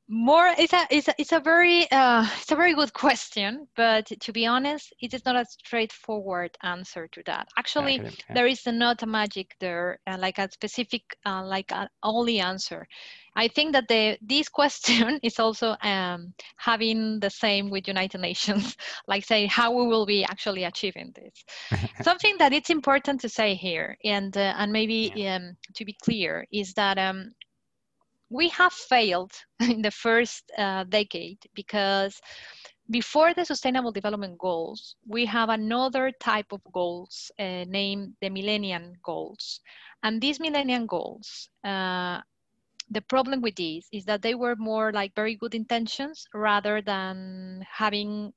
more 0.07 0.53
it's 0.59 0.74
a 0.74 0.85
it's 0.91 1.07
a, 1.07 1.13
it's 1.17 1.31
a 1.31 1.39
very 1.39 1.89
uh, 1.91 2.24
it's 2.39 2.51
a 2.51 2.55
very 2.55 2.75
good 2.75 2.93
question 2.93 3.67
but 3.75 4.05
to 4.05 4.31
be 4.31 4.45
honest 4.45 4.93
it 5.01 5.13
is 5.15 5.25
not 5.25 5.35
a 5.35 5.45
straightforward 5.45 6.55
answer 6.62 7.07
to 7.07 7.24
that 7.25 7.47
actually 7.57 7.95
yeah, 7.95 8.03
yeah. 8.03 8.35
there 8.35 8.45
is 8.45 8.62
not 8.67 9.01
a 9.01 9.07
magic 9.07 9.55
there 9.59 10.00
uh, 10.05 10.15
like 10.19 10.38
a 10.38 10.50
specific 10.51 11.01
uh, 11.25 11.43
like 11.43 11.71
an 11.71 11.88
only 12.03 12.39
answer 12.39 12.88
i 13.35 13.47
think 13.47 13.74
that 13.74 13.88
the 13.88 14.15
this 14.21 14.47
question 14.47 15.19
is 15.24 15.39
also 15.39 15.75
um, 15.81 16.31
having 16.57 17.19
the 17.19 17.29
same 17.29 17.71
with 17.71 17.88
united 17.88 18.21
nations 18.21 18.77
like 19.07 19.25
say 19.25 19.47
how 19.47 19.71
we 19.71 19.88
will 19.88 20.05
be 20.05 20.24
actually 20.24 20.65
achieving 20.65 21.12
this 21.15 21.43
something 22.03 22.35
that 22.38 22.53
it's 22.53 22.69
important 22.69 23.19
to 23.19 23.27
say 23.27 23.55
here 23.55 23.97
and 24.03 24.38
uh, 24.38 24.53
and 24.57 24.71
maybe 24.71 25.12
yeah. 25.15 25.38
um, 25.38 25.57
to 25.74 25.83
be 25.83 25.97
clear 26.03 26.45
is 26.51 26.74
that 26.75 27.00
um, 27.00 27.33
we 28.29 28.50
have 28.50 28.74
failed 28.74 29.32
in 29.60 29.82
the 29.82 29.91
first 29.91 30.51
uh, 30.58 30.84
decade 30.86 31.39
because 31.53 32.20
before 32.89 33.34
the 33.34 33.46
sustainable 33.46 33.91
development 33.91 34.38
goals 34.38 34.96
we 35.08 35.25
have 35.25 35.50
another 35.50 36.12
type 36.20 36.51
of 36.51 36.62
goals 36.72 37.32
uh, 37.39 37.65
named 37.67 38.13
the 38.22 38.29
millennium 38.29 38.94
goals 39.03 39.60
and 40.03 40.22
these 40.22 40.39
millennium 40.39 40.86
goals 40.86 41.50
uh, 41.63 42.20
the 42.91 43.01
problem 43.01 43.41
with 43.41 43.55
these 43.55 43.88
is 43.91 44.05
that 44.05 44.22
they 44.22 44.36
were 44.36 44.55
more 44.58 44.91
like 44.91 45.12
very 45.15 45.36
good 45.36 45.55
intentions 45.55 46.27
rather 46.34 46.82
than 46.82 47.65
having 47.67 48.32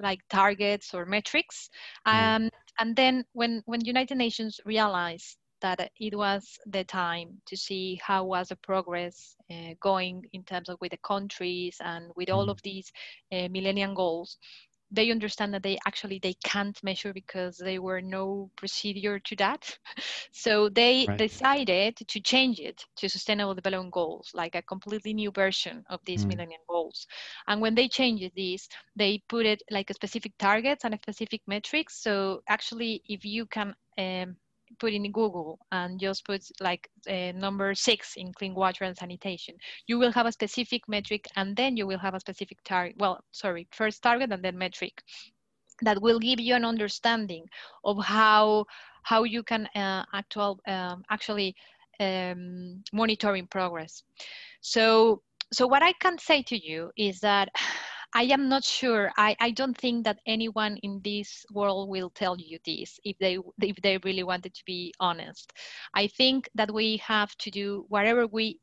like 0.00 0.20
targets 0.28 0.92
or 0.92 1.06
metrics 1.06 1.70
mm. 2.06 2.12
um, 2.12 2.50
and 2.80 2.96
then 2.96 3.24
when 3.32 3.62
when 3.66 3.84
united 3.84 4.16
nations 4.16 4.60
realized 4.64 5.38
that 5.60 5.90
it 5.98 6.16
was 6.16 6.58
the 6.66 6.84
time 6.84 7.40
to 7.46 7.56
see 7.56 8.00
how 8.02 8.24
was 8.24 8.48
the 8.48 8.56
progress 8.56 9.36
uh, 9.50 9.74
going 9.80 10.24
in 10.32 10.42
terms 10.42 10.68
of 10.68 10.78
with 10.80 10.90
the 10.90 10.98
countries 10.98 11.76
and 11.80 12.10
with 12.16 12.30
all 12.30 12.42
mm-hmm. 12.42 12.50
of 12.50 12.62
these 12.62 12.92
uh, 13.32 13.48
millennium 13.50 13.94
goals 13.94 14.38
they 14.90 15.10
understand 15.10 15.52
that 15.52 15.62
they 15.62 15.76
actually 15.86 16.18
they 16.20 16.34
can't 16.44 16.82
measure 16.82 17.12
because 17.12 17.58
there 17.58 17.82
were 17.82 18.00
no 18.00 18.50
procedure 18.56 19.18
to 19.18 19.34
that 19.36 19.76
so 20.32 20.68
they 20.68 21.04
right. 21.08 21.18
decided 21.18 21.96
to 21.96 22.20
change 22.20 22.60
it 22.60 22.84
to 22.96 23.08
sustainable 23.08 23.54
development 23.54 23.92
goals 23.92 24.30
like 24.34 24.54
a 24.54 24.62
completely 24.62 25.12
new 25.12 25.30
version 25.30 25.84
of 25.90 26.00
these 26.04 26.24
mm. 26.24 26.28
millennium 26.28 26.60
goals 26.68 27.06
and 27.48 27.60
when 27.60 27.74
they 27.74 27.88
changed 27.88 28.30
this 28.36 28.68
they 28.94 29.20
put 29.28 29.44
it 29.44 29.62
like 29.70 29.90
a 29.90 29.94
specific 29.94 30.32
targets 30.38 30.84
and 30.84 30.94
a 30.94 30.98
specific 30.98 31.40
metrics 31.46 32.00
so 32.00 32.40
actually 32.48 33.02
if 33.08 33.24
you 33.24 33.46
can 33.46 33.74
um, 33.98 34.36
put 34.78 34.92
in 34.92 35.10
Google 35.12 35.58
and 35.72 35.98
just 36.00 36.24
put 36.24 36.42
like 36.60 36.88
uh, 37.08 37.32
number 37.32 37.74
six 37.74 38.14
in 38.16 38.32
clean 38.32 38.54
water 38.54 38.84
and 38.84 38.96
sanitation, 38.96 39.54
you 39.86 39.98
will 39.98 40.12
have 40.12 40.26
a 40.26 40.32
specific 40.32 40.82
metric 40.88 41.26
and 41.36 41.56
then 41.56 41.76
you 41.76 41.86
will 41.86 41.98
have 41.98 42.14
a 42.14 42.20
specific 42.20 42.58
target. 42.64 42.96
Well, 42.98 43.20
sorry, 43.32 43.68
first 43.72 44.02
target 44.02 44.32
and 44.32 44.42
then 44.42 44.58
metric 44.58 45.02
that 45.82 46.00
will 46.00 46.18
give 46.18 46.40
you 46.40 46.54
an 46.54 46.64
understanding 46.64 47.44
of 47.84 48.02
how 48.04 48.64
how 49.02 49.22
you 49.24 49.42
can 49.42 49.66
uh, 49.74 50.04
actual 50.12 50.58
um, 50.66 51.02
actually 51.10 51.54
um, 52.00 52.82
monitoring 52.92 53.46
progress. 53.46 54.02
So 54.60 55.22
so 55.52 55.66
what 55.66 55.82
I 55.82 55.92
can 56.00 56.18
say 56.18 56.42
to 56.42 56.56
you 56.56 56.90
is 56.96 57.20
that 57.20 57.48
I 58.14 58.24
am 58.24 58.48
not 58.48 58.64
sure. 58.64 59.12
I, 59.16 59.36
I 59.40 59.50
don't 59.50 59.76
think 59.76 60.04
that 60.04 60.20
anyone 60.26 60.76
in 60.82 61.00
this 61.04 61.44
world 61.52 61.88
will 61.88 62.10
tell 62.10 62.36
you 62.38 62.58
this 62.64 62.98
if 63.04 63.16
they 63.18 63.38
if 63.60 63.76
they 63.82 63.98
really 63.98 64.22
wanted 64.24 64.54
to 64.54 64.64
be 64.64 64.92
honest. 65.00 65.52
I 65.94 66.06
think 66.08 66.48
that 66.54 66.72
we 66.72 66.96
have 66.98 67.36
to 67.38 67.50
do 67.50 67.84
whatever 67.88 68.26
we 68.26 68.58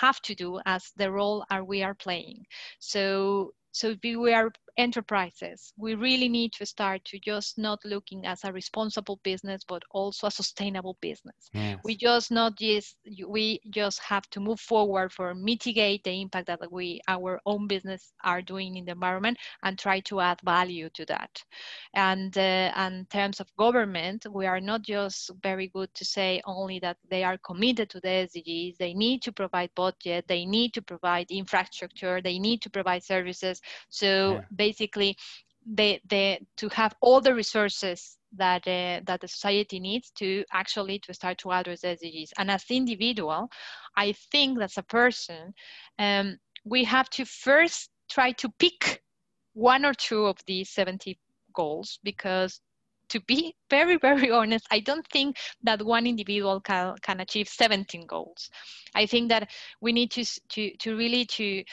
have 0.00 0.20
to 0.22 0.34
do 0.34 0.60
as 0.66 0.92
the 0.96 1.10
role 1.10 1.44
are 1.50 1.64
we 1.64 1.82
are 1.82 1.94
playing. 1.94 2.44
So 2.78 3.52
so 3.72 3.90
if 3.90 3.98
we 4.02 4.32
are 4.32 4.50
enterprises, 4.78 5.72
we 5.76 5.96
really 5.96 6.28
need 6.28 6.52
to 6.52 6.64
start 6.64 7.04
to 7.04 7.18
just 7.18 7.58
not 7.58 7.84
looking 7.84 8.24
as 8.24 8.44
a 8.44 8.52
responsible 8.52 9.18
business, 9.24 9.64
but 9.66 9.82
also 9.90 10.28
a 10.28 10.30
sustainable 10.30 10.96
business. 11.00 11.50
Yes. 11.52 11.78
We 11.84 11.96
just 11.96 12.30
not 12.30 12.56
just 12.56 12.96
we 13.26 13.60
just 13.70 13.98
have 14.00 14.30
to 14.30 14.40
move 14.40 14.60
forward 14.60 15.12
for 15.12 15.34
mitigate 15.34 16.04
the 16.04 16.20
impact 16.22 16.46
that 16.46 16.60
we 16.72 17.00
our 17.08 17.40
own 17.44 17.66
business 17.66 18.12
are 18.24 18.40
doing 18.40 18.76
in 18.76 18.84
the 18.84 18.92
environment 18.92 19.36
and 19.64 19.76
try 19.76 19.98
to 20.00 20.20
add 20.20 20.40
value 20.44 20.88
to 20.94 21.04
that. 21.06 21.42
And 21.94 22.36
uh, 22.38 22.70
in 22.86 23.06
terms 23.10 23.40
of 23.40 23.48
government, 23.56 24.26
we 24.30 24.46
are 24.46 24.60
not 24.60 24.82
just 24.82 25.30
very 25.42 25.68
good 25.68 25.92
to 25.94 26.04
say 26.04 26.40
only 26.46 26.78
that 26.80 26.98
they 27.10 27.24
are 27.24 27.38
committed 27.38 27.90
to 27.90 28.00
the 28.00 28.28
SDGs. 28.28 28.76
They 28.78 28.94
need 28.94 29.22
to 29.22 29.32
provide 29.32 29.70
budget. 29.74 30.26
They 30.28 30.46
need 30.46 30.72
to 30.74 30.82
provide 30.82 31.26
infrastructure. 31.30 32.20
They 32.22 32.38
need 32.38 32.62
to 32.62 32.70
provide 32.70 33.02
services. 33.02 33.60
So 33.88 34.34
yeah 34.34 34.67
basically 34.68 35.16
the, 35.78 36.00
the, 36.08 36.38
to 36.56 36.68
have 36.70 36.94
all 37.00 37.20
the 37.20 37.34
resources 37.34 38.18
that 38.36 38.66
uh, 38.68 39.00
that 39.06 39.20
the 39.20 39.28
society 39.28 39.80
needs 39.80 40.10
to 40.10 40.44
actually 40.52 40.98
to 41.00 41.14
start 41.14 41.38
to 41.38 41.52
address 41.52 41.82
SDGs. 41.82 42.30
And 42.38 42.50
as 42.50 42.64
individual, 42.70 43.48
I 43.96 44.12
think 44.32 44.60
as 44.60 44.76
a 44.76 44.82
person, 44.82 45.54
um, 45.98 46.38
we 46.64 46.84
have 46.84 47.08
to 47.10 47.24
first 47.24 47.90
try 48.10 48.32
to 48.32 48.48
pick 48.58 49.02
one 49.54 49.84
or 49.84 49.94
two 49.94 50.26
of 50.26 50.36
these 50.46 50.70
70 50.70 51.18
goals 51.54 51.98
because 52.04 52.60
to 53.08 53.20
be 53.20 53.54
very 53.70 53.96
very 53.96 54.30
honest 54.30 54.66
i 54.70 54.80
don't 54.80 55.06
think 55.08 55.36
that 55.62 55.82
one 55.82 56.06
individual 56.06 56.60
can, 56.60 56.94
can 57.02 57.20
achieve 57.20 57.48
17 57.48 58.06
goals 58.06 58.50
i 58.94 59.06
think 59.06 59.28
that 59.30 59.50
we 59.80 59.92
need 59.92 60.10
to 60.10 60.24
to, 60.48 60.76
to 60.76 60.96
really 60.96 61.24
to 61.24 61.64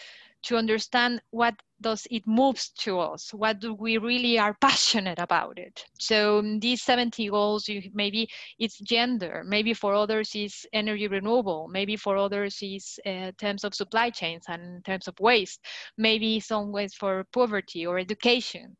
to 0.46 0.58
understand 0.58 1.22
what 1.32 1.56
does 1.82 2.08
it 2.10 2.24
moves 2.26 2.70
to 2.70 3.00
us 3.00 3.34
what 3.34 3.60
do 3.60 3.74
we 3.74 3.98
really 3.98 4.40
are 4.40 4.56
passionate 4.62 5.20
about 5.20 5.58
it. 5.60 5.86
So 6.00 6.40
um, 6.40 6.60
these 6.60 6.82
70 6.82 7.30
goals 7.30 7.68
you, 7.68 7.90
maybe 7.94 8.30
it's 8.60 8.80
gender 8.80 9.44
maybe 9.46 9.74
for 9.74 9.94
others 9.94 10.32
is 10.36 10.66
energy 10.72 11.08
renewable 11.08 11.68
maybe 11.72 11.96
for 11.96 12.18
others 12.18 12.60
is 12.62 13.00
uh, 13.06 13.32
terms 13.38 13.64
of 13.64 13.76
supply 13.76 14.10
chains 14.10 14.46
and 14.48 14.84
terms 14.86 15.08
of 15.08 15.20
waste 15.20 15.60
maybe 15.98 16.40
some 16.40 16.72
ways 16.72 16.94
for 16.94 17.26
poverty 17.34 17.86
or 17.86 18.00
education 18.00 18.78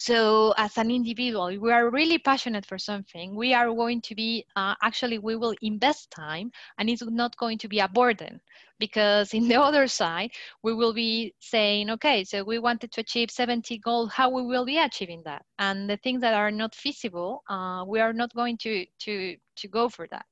so 0.00 0.54
as 0.56 0.78
an 0.78 0.90
individual, 0.90 1.54
we 1.58 1.70
are 1.70 1.90
really 1.90 2.16
passionate 2.16 2.64
for 2.64 2.78
something. 2.78 3.36
We 3.36 3.52
are 3.52 3.66
going 3.66 4.00
to 4.00 4.14
be, 4.14 4.46
uh, 4.56 4.74
actually, 4.82 5.18
we 5.18 5.36
will 5.36 5.54
invest 5.60 6.10
time 6.10 6.52
and 6.78 6.88
it's 6.88 7.02
not 7.04 7.36
going 7.36 7.58
to 7.58 7.68
be 7.68 7.80
a 7.80 7.88
burden 7.88 8.40
because 8.78 9.34
in 9.34 9.46
the 9.46 9.56
other 9.60 9.86
side, 9.86 10.30
we 10.62 10.72
will 10.72 10.94
be 10.94 11.34
saying, 11.40 11.90
okay, 11.90 12.24
so 12.24 12.42
we 12.42 12.58
wanted 12.58 12.92
to 12.92 13.02
achieve 13.02 13.30
70 13.30 13.76
goals, 13.80 14.10
how 14.10 14.30
we 14.30 14.40
will 14.40 14.64
be 14.64 14.78
achieving 14.78 15.20
that? 15.26 15.44
And 15.58 15.90
the 15.90 15.98
things 15.98 16.22
that 16.22 16.32
are 16.32 16.50
not 16.50 16.74
feasible, 16.74 17.42
uh, 17.50 17.84
we 17.86 18.00
are 18.00 18.14
not 18.14 18.34
going 18.34 18.56
to, 18.62 18.86
to, 19.00 19.36
to 19.56 19.68
go 19.68 19.90
for 19.90 20.06
that. 20.10 20.24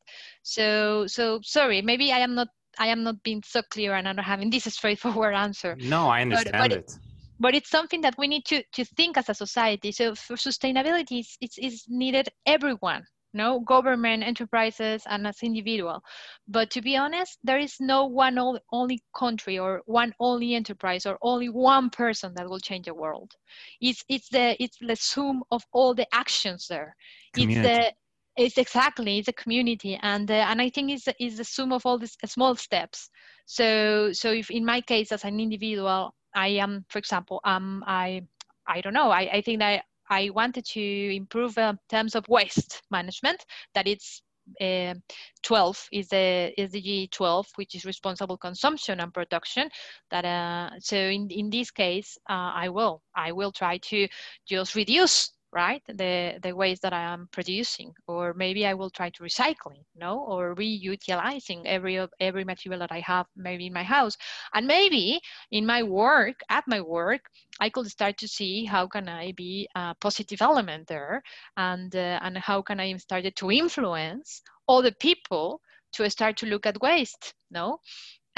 So, 0.42 1.06
so 1.06 1.40
sorry, 1.42 1.82
maybe 1.82 2.10
I 2.10 2.20
am 2.20 2.34
not 2.34 2.48
I 2.80 2.86
am 2.86 3.02
not 3.02 3.22
being 3.24 3.42
so 3.44 3.60
clear 3.62 3.94
and 3.94 4.08
I'm 4.08 4.16
not 4.16 4.24
having 4.24 4.50
this 4.50 4.64
straightforward 4.74 5.34
answer. 5.34 5.76
No, 5.80 6.08
I 6.08 6.22
understand 6.22 6.54
but, 6.54 6.70
but 6.70 6.78
it 6.78 6.98
but 7.38 7.54
it's 7.54 7.70
something 7.70 8.00
that 8.02 8.16
we 8.18 8.28
need 8.28 8.44
to, 8.46 8.62
to 8.72 8.84
think 8.84 9.16
as 9.16 9.28
a 9.28 9.34
society. 9.34 9.92
So 9.92 10.14
for 10.14 10.34
sustainability, 10.34 11.20
it's, 11.20 11.36
it's, 11.40 11.58
it's 11.58 11.84
needed 11.88 12.28
everyone, 12.46 13.04
no 13.32 13.60
government, 13.60 14.24
enterprises, 14.24 15.02
and 15.06 15.26
as 15.26 15.42
individual. 15.42 16.02
But 16.48 16.70
to 16.70 16.82
be 16.82 16.96
honest, 16.96 17.38
there 17.44 17.58
is 17.58 17.76
no 17.80 18.06
one 18.06 18.38
only 18.72 19.02
country 19.16 19.58
or 19.58 19.82
one 19.86 20.14
only 20.18 20.54
enterprise 20.54 21.06
or 21.06 21.18
only 21.22 21.48
one 21.48 21.90
person 21.90 22.32
that 22.36 22.48
will 22.48 22.60
change 22.60 22.86
the 22.86 22.94
world. 22.94 23.32
It's 23.80 24.04
it's 24.08 24.28
the 24.30 24.60
it's 24.62 24.78
the 24.80 24.96
sum 24.96 25.42
of 25.50 25.64
all 25.72 25.94
the 25.94 26.06
actions 26.12 26.66
there. 26.68 26.96
Community. 27.34 27.60
It's 27.60 27.68
the 27.68 27.92
it's 28.38 28.58
exactly 28.58 29.18
it's 29.18 29.28
a 29.28 29.32
community 29.32 29.98
and 30.00 30.30
uh, 30.30 30.46
and 30.48 30.62
i 30.62 30.70
think 30.70 30.92
it's, 30.92 31.08
it's 31.18 31.36
the 31.38 31.44
sum 31.44 31.72
of 31.72 31.84
all 31.84 31.98
these 31.98 32.16
small 32.24 32.54
steps 32.54 33.10
so 33.46 34.12
so 34.12 34.30
if 34.30 34.48
in 34.48 34.64
my 34.64 34.80
case 34.80 35.10
as 35.10 35.24
an 35.24 35.40
individual 35.40 36.14
I 36.34 36.48
am, 36.48 36.84
for 36.88 36.98
example, 36.98 37.40
um, 37.44 37.84
I, 37.86 38.22
I 38.66 38.80
don't 38.80 38.94
know. 38.94 39.10
I, 39.10 39.28
I 39.32 39.40
think 39.42 39.60
that 39.60 39.84
I 40.10 40.30
wanted 40.30 40.64
to 40.66 41.16
improve 41.16 41.56
uh, 41.58 41.74
terms 41.88 42.14
of 42.14 42.28
waste 42.28 42.82
management. 42.90 43.44
That 43.74 43.86
it's 43.86 44.22
uh, 44.60 44.94
12 45.42 45.88
is 45.92 46.08
the 46.08 46.52
SDG 46.58 47.10
12, 47.10 47.46
which 47.56 47.74
is 47.74 47.84
responsible 47.84 48.36
consumption 48.36 49.00
and 49.00 49.12
production. 49.12 49.68
That 50.10 50.24
uh, 50.24 50.70
so 50.80 50.96
in 50.96 51.30
in 51.30 51.50
this 51.50 51.70
case, 51.70 52.16
uh, 52.28 52.52
I 52.54 52.68
will 52.68 53.02
I 53.14 53.32
will 53.32 53.52
try 53.52 53.78
to 53.78 54.08
just 54.46 54.74
reduce 54.74 55.30
right? 55.52 55.82
The 55.88 56.38
the 56.42 56.54
waste 56.54 56.82
that 56.82 56.92
i 56.92 57.02
am 57.02 57.28
producing 57.32 57.92
or 58.06 58.34
maybe 58.34 58.66
i 58.66 58.74
will 58.74 58.90
try 58.90 59.10
to 59.10 59.22
recycling 59.22 59.82
no 59.96 60.20
or 60.20 60.54
reutilizing 60.54 61.62
every 61.64 61.98
every 62.20 62.44
material 62.44 62.80
that 62.80 62.92
i 62.92 63.00
have 63.00 63.26
maybe 63.36 63.66
in 63.66 63.72
my 63.72 63.82
house. 63.82 64.16
And 64.54 64.66
maybe 64.66 65.20
in 65.50 65.66
my 65.66 65.82
work 65.82 66.40
at 66.50 66.64
my 66.66 66.80
work 66.80 67.22
i 67.60 67.68
could 67.70 67.86
start 67.88 68.18
to 68.18 68.28
see 68.28 68.64
how 68.64 68.86
can 68.86 69.08
i 69.08 69.32
be 69.32 69.68
a 69.74 69.94
positive 70.00 70.42
element 70.42 70.86
there 70.88 71.22
and 71.56 71.94
uh, 71.96 72.18
and 72.22 72.38
how 72.38 72.62
can 72.62 72.80
i 72.80 72.96
start 72.96 73.24
to 73.34 73.50
influence 73.50 74.42
all 74.66 74.82
the 74.82 74.92
people 74.92 75.60
to 75.92 76.08
start 76.10 76.36
to 76.36 76.46
look 76.46 76.66
at 76.66 76.80
waste 76.82 77.34
no 77.50 77.78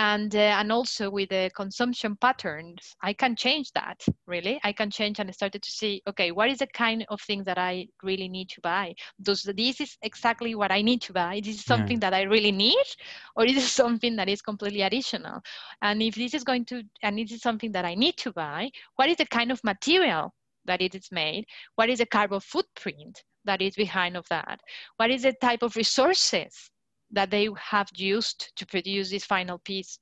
and 0.01 0.35
uh, 0.35 0.57
and 0.61 0.73
also 0.73 1.11
with 1.11 1.29
the 1.29 1.51
consumption 1.55 2.17
patterns 2.17 2.97
i 3.03 3.13
can 3.13 3.37
change 3.37 3.71
that 3.73 4.01
really. 4.27 4.59
I 4.65 4.73
can 4.73 4.91
change 4.91 5.19
and 5.19 5.29
I 5.29 5.33
started 5.33 5.63
to 5.63 5.71
see 5.71 6.03
okay 6.11 6.31
what 6.31 6.49
is 6.49 6.59
the 6.59 6.69
kind 6.69 7.05
of 7.09 7.21
thing 7.21 7.45
that 7.45 7.59
i 7.59 7.87
really 8.03 8.29
need 8.29 8.49
to 8.51 8.61
buy? 8.63 8.95
Does 9.23 9.43
this 9.43 9.81
is 9.81 9.97
exactly 10.03 10.55
what 10.55 10.73
i 10.73 10.81
need 10.81 11.03
to 11.03 11.13
buy? 11.13 11.41
This 11.45 11.57
is 11.57 11.65
something 11.65 11.99
yeah. 11.99 12.11
that 12.11 12.15
i 12.15 12.23
really 12.23 12.53
need? 12.53 12.89
Or 13.37 13.45
is 13.45 13.57
it 13.57 13.71
something 13.83 14.17
that 14.17 14.29
is 14.29 14.41
completely 14.41 14.83
additional? 14.83 15.41
And 15.83 16.03
if 16.03 16.15
this 16.15 16.35
is 16.35 16.45
going 16.45 16.65
to 16.67 16.83
and 17.03 17.19
this 17.19 17.33
is 17.33 17.43
something 17.43 17.73
that 17.73 17.85
i 17.85 17.95
need 17.95 18.17
to 18.25 18.33
buy 18.33 18.71
what 18.97 19.09
is 19.09 19.19
the 19.19 19.27
kind 19.27 19.51
of 19.53 19.63
material 19.65 20.33
that 20.65 20.81
it 20.81 20.95
is 20.95 21.09
made? 21.11 21.45
What 21.77 21.91
is 21.91 21.99
the 21.99 22.07
carbon 22.07 22.41
footprint 22.41 23.23
that 23.45 23.61
is 23.61 23.75
behind 23.75 24.17
of 24.17 24.27
that? 24.31 24.61
What 24.97 25.11
is 25.11 25.23
the 25.23 25.35
type 25.49 25.63
of 25.63 25.77
resources 25.77 26.71
that 27.13 27.31
they 27.31 27.49
have 27.59 27.89
used 27.95 28.53
to 28.57 28.67
produce 28.67 29.11
this 29.11 29.25
final 29.25 29.59
piece. 29.59 29.99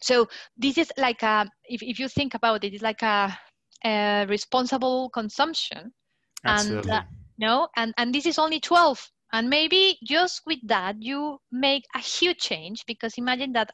So 0.00 0.26
this 0.56 0.78
is 0.78 0.92
like 0.96 1.22
a, 1.22 1.46
if, 1.64 1.82
if 1.82 1.98
you 1.98 2.08
think 2.08 2.34
about 2.34 2.64
it, 2.64 2.72
it's 2.74 2.82
like 2.82 3.02
a, 3.02 3.36
a 3.84 4.26
responsible 4.28 5.10
consumption. 5.10 5.92
Absolutely. 6.44 6.90
And, 6.90 7.00
uh, 7.00 7.02
no, 7.38 7.68
and, 7.76 7.94
and 7.98 8.14
this 8.14 8.26
is 8.26 8.38
only 8.38 8.60
12 8.60 9.10
and 9.32 9.48
maybe 9.48 9.98
just 10.04 10.42
with 10.46 10.58
that 10.64 10.96
you 11.00 11.38
make 11.52 11.84
a 11.94 11.98
huge 11.98 12.38
change 12.38 12.84
because 12.86 13.18
imagine 13.18 13.52
that 13.52 13.70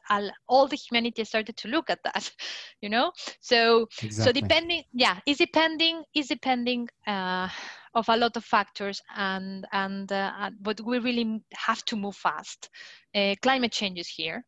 all 0.47 0.67
the 0.67 0.75
humanity 0.75 1.23
started 1.23 1.55
to 1.57 1.67
look 1.67 1.89
at 1.89 1.99
that 2.03 2.29
you 2.81 2.89
know 2.89 3.11
so 3.39 3.87
exactly. 4.01 4.23
so 4.23 4.31
depending 4.31 4.83
yeah 4.93 5.19
is 5.25 5.37
depending 5.37 6.03
is 6.13 6.27
depending 6.27 6.87
uh, 7.07 7.47
of 7.95 8.09
a 8.09 8.17
lot 8.17 8.35
of 8.37 8.43
factors 8.43 9.01
and 9.15 9.65
and 9.71 10.11
uh, 10.11 10.51
but 10.61 10.79
we 10.81 10.99
really 10.99 11.41
have 11.53 11.83
to 11.85 11.95
move 11.95 12.15
fast. 12.15 12.69
Uh, 13.15 13.33
climate 13.41 13.71
change 13.71 13.99
is 13.99 14.09
here 14.09 14.45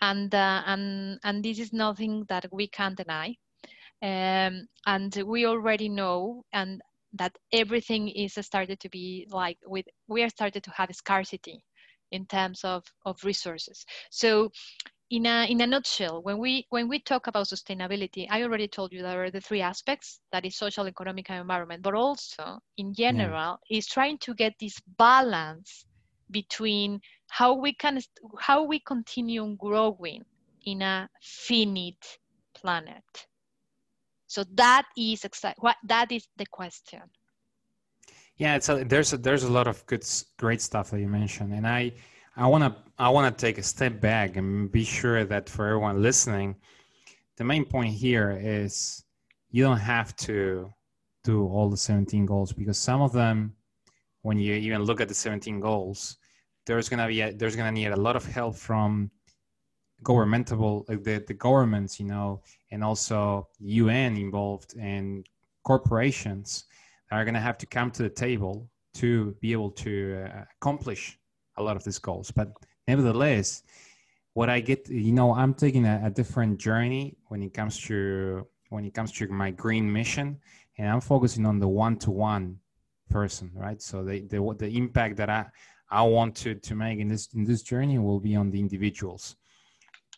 and 0.00 0.34
uh, 0.34 0.62
and 0.66 1.18
and 1.24 1.44
this 1.44 1.58
is 1.58 1.72
nothing 1.72 2.24
that 2.28 2.46
we 2.52 2.66
can 2.68 2.94
deny. 2.94 3.36
Um, 4.02 4.66
and 4.86 5.14
we 5.26 5.46
already 5.46 5.88
know 5.88 6.42
and 6.54 6.80
that 7.12 7.36
everything 7.52 8.08
is 8.08 8.34
started 8.40 8.80
to 8.80 8.88
be 8.88 9.26
like 9.30 9.58
with 9.66 9.84
we 10.08 10.22
are 10.22 10.30
started 10.30 10.64
to 10.64 10.70
have 10.70 10.94
scarcity 10.94 11.62
in 12.10 12.24
terms 12.26 12.64
of 12.64 12.84
of 13.04 13.22
resources. 13.24 13.84
So 14.10 14.50
in 15.10 15.26
a, 15.26 15.50
in 15.50 15.60
a 15.60 15.66
nutshell, 15.66 16.22
when 16.22 16.38
we, 16.38 16.66
when 16.70 16.88
we 16.88 17.00
talk 17.00 17.26
about 17.26 17.46
sustainability, 17.46 18.26
I 18.30 18.42
already 18.42 18.68
told 18.68 18.92
you 18.92 19.02
there 19.02 19.24
are 19.24 19.30
the 19.30 19.40
three 19.40 19.60
aspects, 19.60 20.20
that 20.30 20.44
is 20.46 20.56
social, 20.56 20.86
economic, 20.86 21.30
and 21.30 21.40
environment, 21.40 21.82
but 21.82 21.94
also 21.94 22.60
in 22.76 22.94
general 22.94 23.58
yeah. 23.68 23.78
is 23.78 23.86
trying 23.86 24.18
to 24.18 24.34
get 24.34 24.54
this 24.60 24.80
balance 24.98 25.84
between 26.30 27.00
how 27.28 27.54
we 27.54 27.74
can, 27.74 27.98
how 28.38 28.62
we 28.62 28.78
continue 28.80 29.56
growing 29.56 30.24
in 30.64 30.82
a 30.82 31.08
finite 31.20 32.18
planet. 32.54 33.26
So 34.28 34.44
that 34.54 34.86
is 34.96 35.24
exactly 35.24 35.60
what 35.60 35.76
that 35.88 36.12
is 36.12 36.28
the 36.36 36.46
question. 36.46 37.02
Yeah, 38.36 38.54
it's 38.54 38.68
a, 38.68 38.84
there's 38.84 39.12
a, 39.12 39.18
there's 39.18 39.42
a 39.42 39.50
lot 39.50 39.66
of 39.66 39.84
good, 39.86 40.04
great 40.38 40.62
stuff 40.62 40.90
that 40.90 41.00
you 41.00 41.08
mentioned, 41.08 41.52
and 41.52 41.66
I 41.66 41.92
I 42.36 42.46
want 42.46 42.64
to 42.64 42.74
I 42.98 43.08
want 43.08 43.36
to 43.36 43.46
take 43.46 43.58
a 43.58 43.62
step 43.62 44.00
back 44.00 44.36
and 44.36 44.70
be 44.70 44.84
sure 44.84 45.24
that 45.24 45.48
for 45.48 45.66
everyone 45.66 46.02
listening, 46.02 46.56
the 47.36 47.44
main 47.44 47.64
point 47.64 47.94
here 47.94 48.38
is 48.40 49.04
you 49.50 49.64
don't 49.64 49.78
have 49.78 50.14
to 50.16 50.72
do 51.24 51.46
all 51.48 51.68
the 51.68 51.76
17 51.76 52.26
goals 52.26 52.52
because 52.52 52.78
some 52.78 53.00
of 53.00 53.12
them, 53.12 53.54
when 54.22 54.38
you 54.38 54.54
even 54.54 54.82
look 54.82 55.00
at 55.00 55.08
the 55.08 55.14
17 55.14 55.60
goals, 55.60 56.18
there's 56.66 56.88
gonna 56.88 57.08
be 57.08 57.20
a, 57.22 57.32
there's 57.32 57.56
gonna 57.56 57.72
need 57.72 57.88
a 57.88 57.96
lot 57.96 58.16
of 58.16 58.24
help 58.24 58.54
from 58.54 59.10
governmental 60.02 60.84
the, 60.88 61.24
the 61.26 61.34
governments, 61.34 61.98
you 61.98 62.06
know, 62.06 62.42
and 62.70 62.84
also 62.84 63.48
UN 63.58 64.16
involved 64.16 64.74
and 64.78 65.26
corporations 65.64 66.64
are 67.10 67.24
gonna 67.24 67.40
have 67.40 67.58
to 67.58 67.66
come 67.66 67.90
to 67.90 68.02
the 68.02 68.10
table 68.10 68.68
to 68.94 69.34
be 69.40 69.52
able 69.52 69.70
to 69.70 70.26
uh, 70.26 70.44
accomplish 70.56 71.18
a 71.60 71.62
lot 71.62 71.76
of 71.76 71.84
these 71.84 71.98
goals. 71.98 72.30
But 72.30 72.48
nevertheless, 72.88 73.62
what 74.34 74.48
I 74.48 74.60
get, 74.60 74.88
you 74.88 75.12
know, 75.12 75.34
I'm 75.34 75.54
taking 75.54 75.84
a, 75.86 76.00
a 76.04 76.10
different 76.10 76.58
journey 76.58 77.16
when 77.28 77.42
it 77.42 77.52
comes 77.54 77.78
to 77.86 78.46
when 78.70 78.84
it 78.84 78.94
comes 78.94 79.10
to 79.12 79.26
my 79.28 79.50
green 79.50 79.92
mission, 79.92 80.38
and 80.78 80.88
I'm 80.88 81.00
focusing 81.00 81.44
on 81.44 81.58
the 81.58 81.66
one-to-one 81.68 82.58
person, 83.08 83.50
right? 83.54 83.80
So 83.82 84.04
the 84.04 84.16
the 84.32 84.38
the 84.58 84.70
impact 84.82 85.16
that 85.16 85.28
I 85.28 85.46
I 85.90 86.02
want 86.02 86.36
to 86.42 86.54
to 86.54 86.74
make 86.74 86.98
in 87.00 87.08
this 87.08 87.24
in 87.34 87.44
this 87.44 87.62
journey 87.62 87.98
will 87.98 88.20
be 88.20 88.36
on 88.36 88.50
the 88.50 88.60
individuals, 88.60 89.36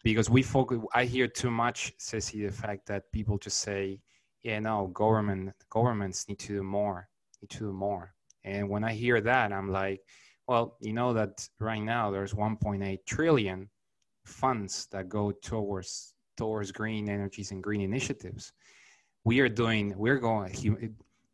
because 0.04 0.28
we 0.28 0.42
focus. 0.42 0.78
I 0.94 1.04
hear 1.14 1.28
too 1.28 1.50
much, 1.50 1.94
Ceci, 1.98 2.44
the 2.44 2.52
fact 2.52 2.86
that 2.86 3.10
people 3.12 3.38
just 3.38 3.58
say, 3.68 4.00
"Yeah, 4.42 4.60
no, 4.60 4.88
government 4.88 5.54
governments 5.70 6.28
need 6.28 6.40
to 6.40 6.52
do 6.58 6.62
more, 6.62 7.08
need 7.40 7.50
to 7.56 7.58
do 7.58 7.72
more." 7.72 8.14
And 8.44 8.68
when 8.68 8.84
I 8.84 8.92
hear 8.92 9.20
that, 9.22 9.52
I'm 9.52 9.70
like, 9.70 10.00
well, 10.48 10.76
you 10.80 10.92
know 10.92 11.12
that 11.12 11.48
right 11.60 11.82
now 11.82 12.10
there's 12.10 12.34
1.8 12.34 12.98
trillion 13.06 13.68
funds 14.24 14.86
that 14.92 15.08
go 15.08 15.32
towards 15.32 16.14
towards 16.36 16.72
green 16.72 17.08
energies 17.08 17.50
and 17.50 17.62
green 17.62 17.80
initiatives. 17.80 18.52
We 19.24 19.40
are 19.40 19.48
doing. 19.48 19.94
We're 19.96 20.18
going. 20.18 20.52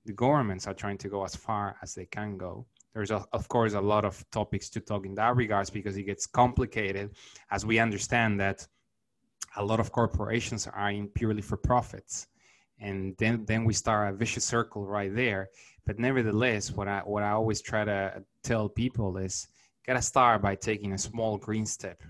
The 0.04 0.12
governments 0.12 0.66
are 0.66 0.74
trying 0.74 0.98
to 0.98 1.08
go 1.08 1.24
as 1.24 1.36
far 1.36 1.76
as 1.82 1.94
they 1.94 2.06
can 2.06 2.38
go. 2.38 2.66
There's 2.94 3.10
a, 3.10 3.24
of 3.32 3.48
course 3.48 3.74
a 3.74 3.80
lot 3.80 4.04
of 4.04 4.24
topics 4.30 4.68
to 4.70 4.80
talk 4.80 5.06
in 5.06 5.14
that 5.14 5.36
regards 5.36 5.70
because 5.70 5.96
it 5.96 6.04
gets 6.04 6.26
complicated 6.26 7.10
as 7.50 7.64
we 7.64 7.78
understand 7.78 8.40
that 8.40 8.66
a 9.56 9.64
lot 9.64 9.80
of 9.80 9.92
corporations 9.92 10.66
are 10.66 10.90
in 10.90 11.08
purely 11.08 11.42
for 11.42 11.56
profits 11.56 12.26
and 12.80 13.16
then 13.18 13.44
then 13.44 13.64
we 13.64 13.72
start 13.72 14.12
a 14.12 14.16
vicious 14.16 14.44
circle 14.44 14.84
right 14.86 15.14
there 15.14 15.48
but 15.88 15.98
nevertheless 15.98 16.70
what 16.70 16.86
i 16.86 17.00
what 17.00 17.22
i 17.24 17.30
always 17.30 17.60
try 17.60 17.82
to 17.84 18.22
tell 18.44 18.68
people 18.68 19.16
is 19.16 19.48
gotta 19.88 20.02
start 20.02 20.42
by 20.42 20.54
taking 20.54 20.92
a 20.92 20.98
small 20.98 21.38
green 21.38 21.64
step. 21.64 22.02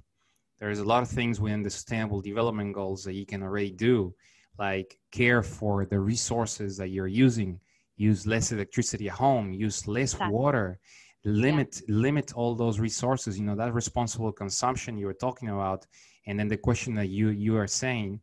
There's 0.58 0.80
a 0.80 0.84
lot 0.84 1.04
of 1.04 1.08
things 1.08 1.40
within 1.40 1.62
the 1.62 1.70
sustainable 1.70 2.20
development 2.20 2.74
goals 2.74 3.04
that 3.04 3.14
you 3.14 3.24
can 3.24 3.40
already 3.40 3.70
do 3.70 4.12
like 4.58 4.98
care 5.12 5.44
for 5.44 5.86
the 5.86 6.00
resources 6.00 6.76
that 6.78 6.88
you're 6.88 7.14
using. 7.26 7.60
Use 7.96 8.26
less 8.26 8.50
electricity 8.50 9.08
at 9.08 9.14
home 9.14 9.52
use 9.52 9.86
less 9.86 10.12
exactly. 10.14 10.34
water. 10.34 10.80
Limit 11.24 11.80
yeah. 11.86 11.94
limit 11.94 12.32
all 12.34 12.56
those 12.56 12.80
resources 12.80 13.38
you 13.38 13.44
know 13.44 13.54
that 13.54 13.72
responsible 13.72 14.32
consumption 14.32 14.98
you 14.98 15.06
were 15.06 15.22
talking 15.26 15.50
about. 15.50 15.86
And 16.26 16.36
then 16.36 16.48
the 16.48 16.56
question 16.56 16.94
that 16.96 17.10
you 17.10 17.28
you 17.28 17.56
are 17.56 17.68
saying 17.68 18.20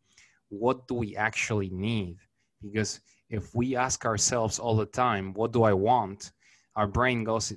what 0.50 0.86
do 0.90 0.96
we 0.96 1.16
actually 1.16 1.70
need? 1.70 2.18
Because 2.62 3.00
if 3.30 3.56
we 3.56 3.76
ask 3.76 4.06
ourselves 4.06 4.60
all 4.60 4.76
the 4.76 4.86
time 4.86 5.34
what 5.34 5.52
do 5.52 5.64
i 5.64 5.74
want? 5.74 6.32
Our 6.76 6.88
brain 6.88 7.24
goes 7.24 7.54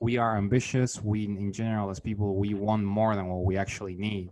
we 0.00 0.16
are 0.16 0.36
ambitious. 0.36 1.02
We 1.02 1.24
in 1.24 1.52
general 1.52 1.90
as 1.90 2.00
people 2.00 2.36
we 2.36 2.54
want 2.54 2.84
more 2.84 3.16
than 3.16 3.26
what 3.26 3.44
we 3.44 3.56
actually 3.56 3.96
need. 3.96 4.30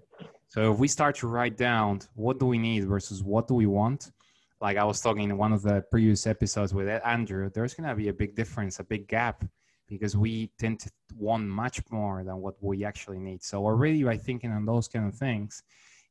So 0.48 0.72
if 0.72 0.78
we 0.78 0.88
start 0.88 1.16
to 1.16 1.26
write 1.26 1.56
down 1.56 2.00
what 2.14 2.38
do 2.38 2.46
we 2.46 2.58
need 2.58 2.86
versus 2.86 3.22
what 3.22 3.48
do 3.48 3.54
we 3.54 3.66
want? 3.66 4.12
Like 4.60 4.76
i 4.76 4.84
was 4.84 5.00
talking 5.00 5.30
in 5.30 5.36
one 5.36 5.52
of 5.52 5.62
the 5.62 5.84
previous 5.90 6.26
episodes 6.26 6.72
with 6.72 6.88
andrew 7.04 7.50
there's 7.50 7.74
going 7.74 7.88
to 7.88 7.94
be 7.94 8.08
a 8.08 8.12
big 8.22 8.34
difference 8.34 8.80
a 8.80 8.84
big 8.84 9.06
gap 9.06 9.44
because 9.88 10.16
we 10.16 10.50
tend 10.58 10.80
to 10.80 10.90
want 11.16 11.46
much 11.46 11.80
more 11.90 12.24
than 12.24 12.38
what 12.38 12.54
we 12.60 12.84
actually 12.84 13.18
need. 13.18 13.42
So 13.42 13.64
already 13.64 14.02
by 14.02 14.16
thinking 14.16 14.50
on 14.50 14.66
those 14.66 14.88
kind 14.88 15.06
of 15.06 15.14
things. 15.14 15.62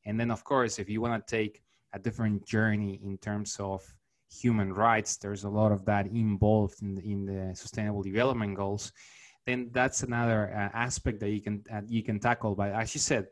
And 0.06 0.18
then 0.18 0.30
of 0.30 0.44
course 0.44 0.78
if 0.78 0.88
you 0.88 1.00
want 1.00 1.26
to 1.26 1.36
take 1.36 1.62
a 1.92 1.98
different 1.98 2.46
journey 2.46 3.00
in 3.04 3.18
terms 3.18 3.56
of 3.60 3.82
human 4.30 4.72
rights. 4.72 5.16
There's 5.16 5.44
a 5.44 5.48
lot 5.48 5.72
of 5.72 5.84
that 5.86 6.06
involved 6.06 6.82
in 6.82 6.94
the, 6.94 7.02
in 7.02 7.26
the 7.26 7.54
sustainable 7.54 8.02
development 8.02 8.56
goals. 8.56 8.92
Then 9.46 9.70
that's 9.72 10.02
another 10.02 10.52
uh, 10.52 10.76
aspect 10.76 11.20
that 11.20 11.30
you 11.30 11.40
can 11.40 11.62
uh, 11.72 11.82
you 11.86 12.02
can 12.02 12.18
tackle. 12.18 12.54
But 12.56 12.72
as 12.72 12.94
you 12.94 13.00
said, 13.00 13.26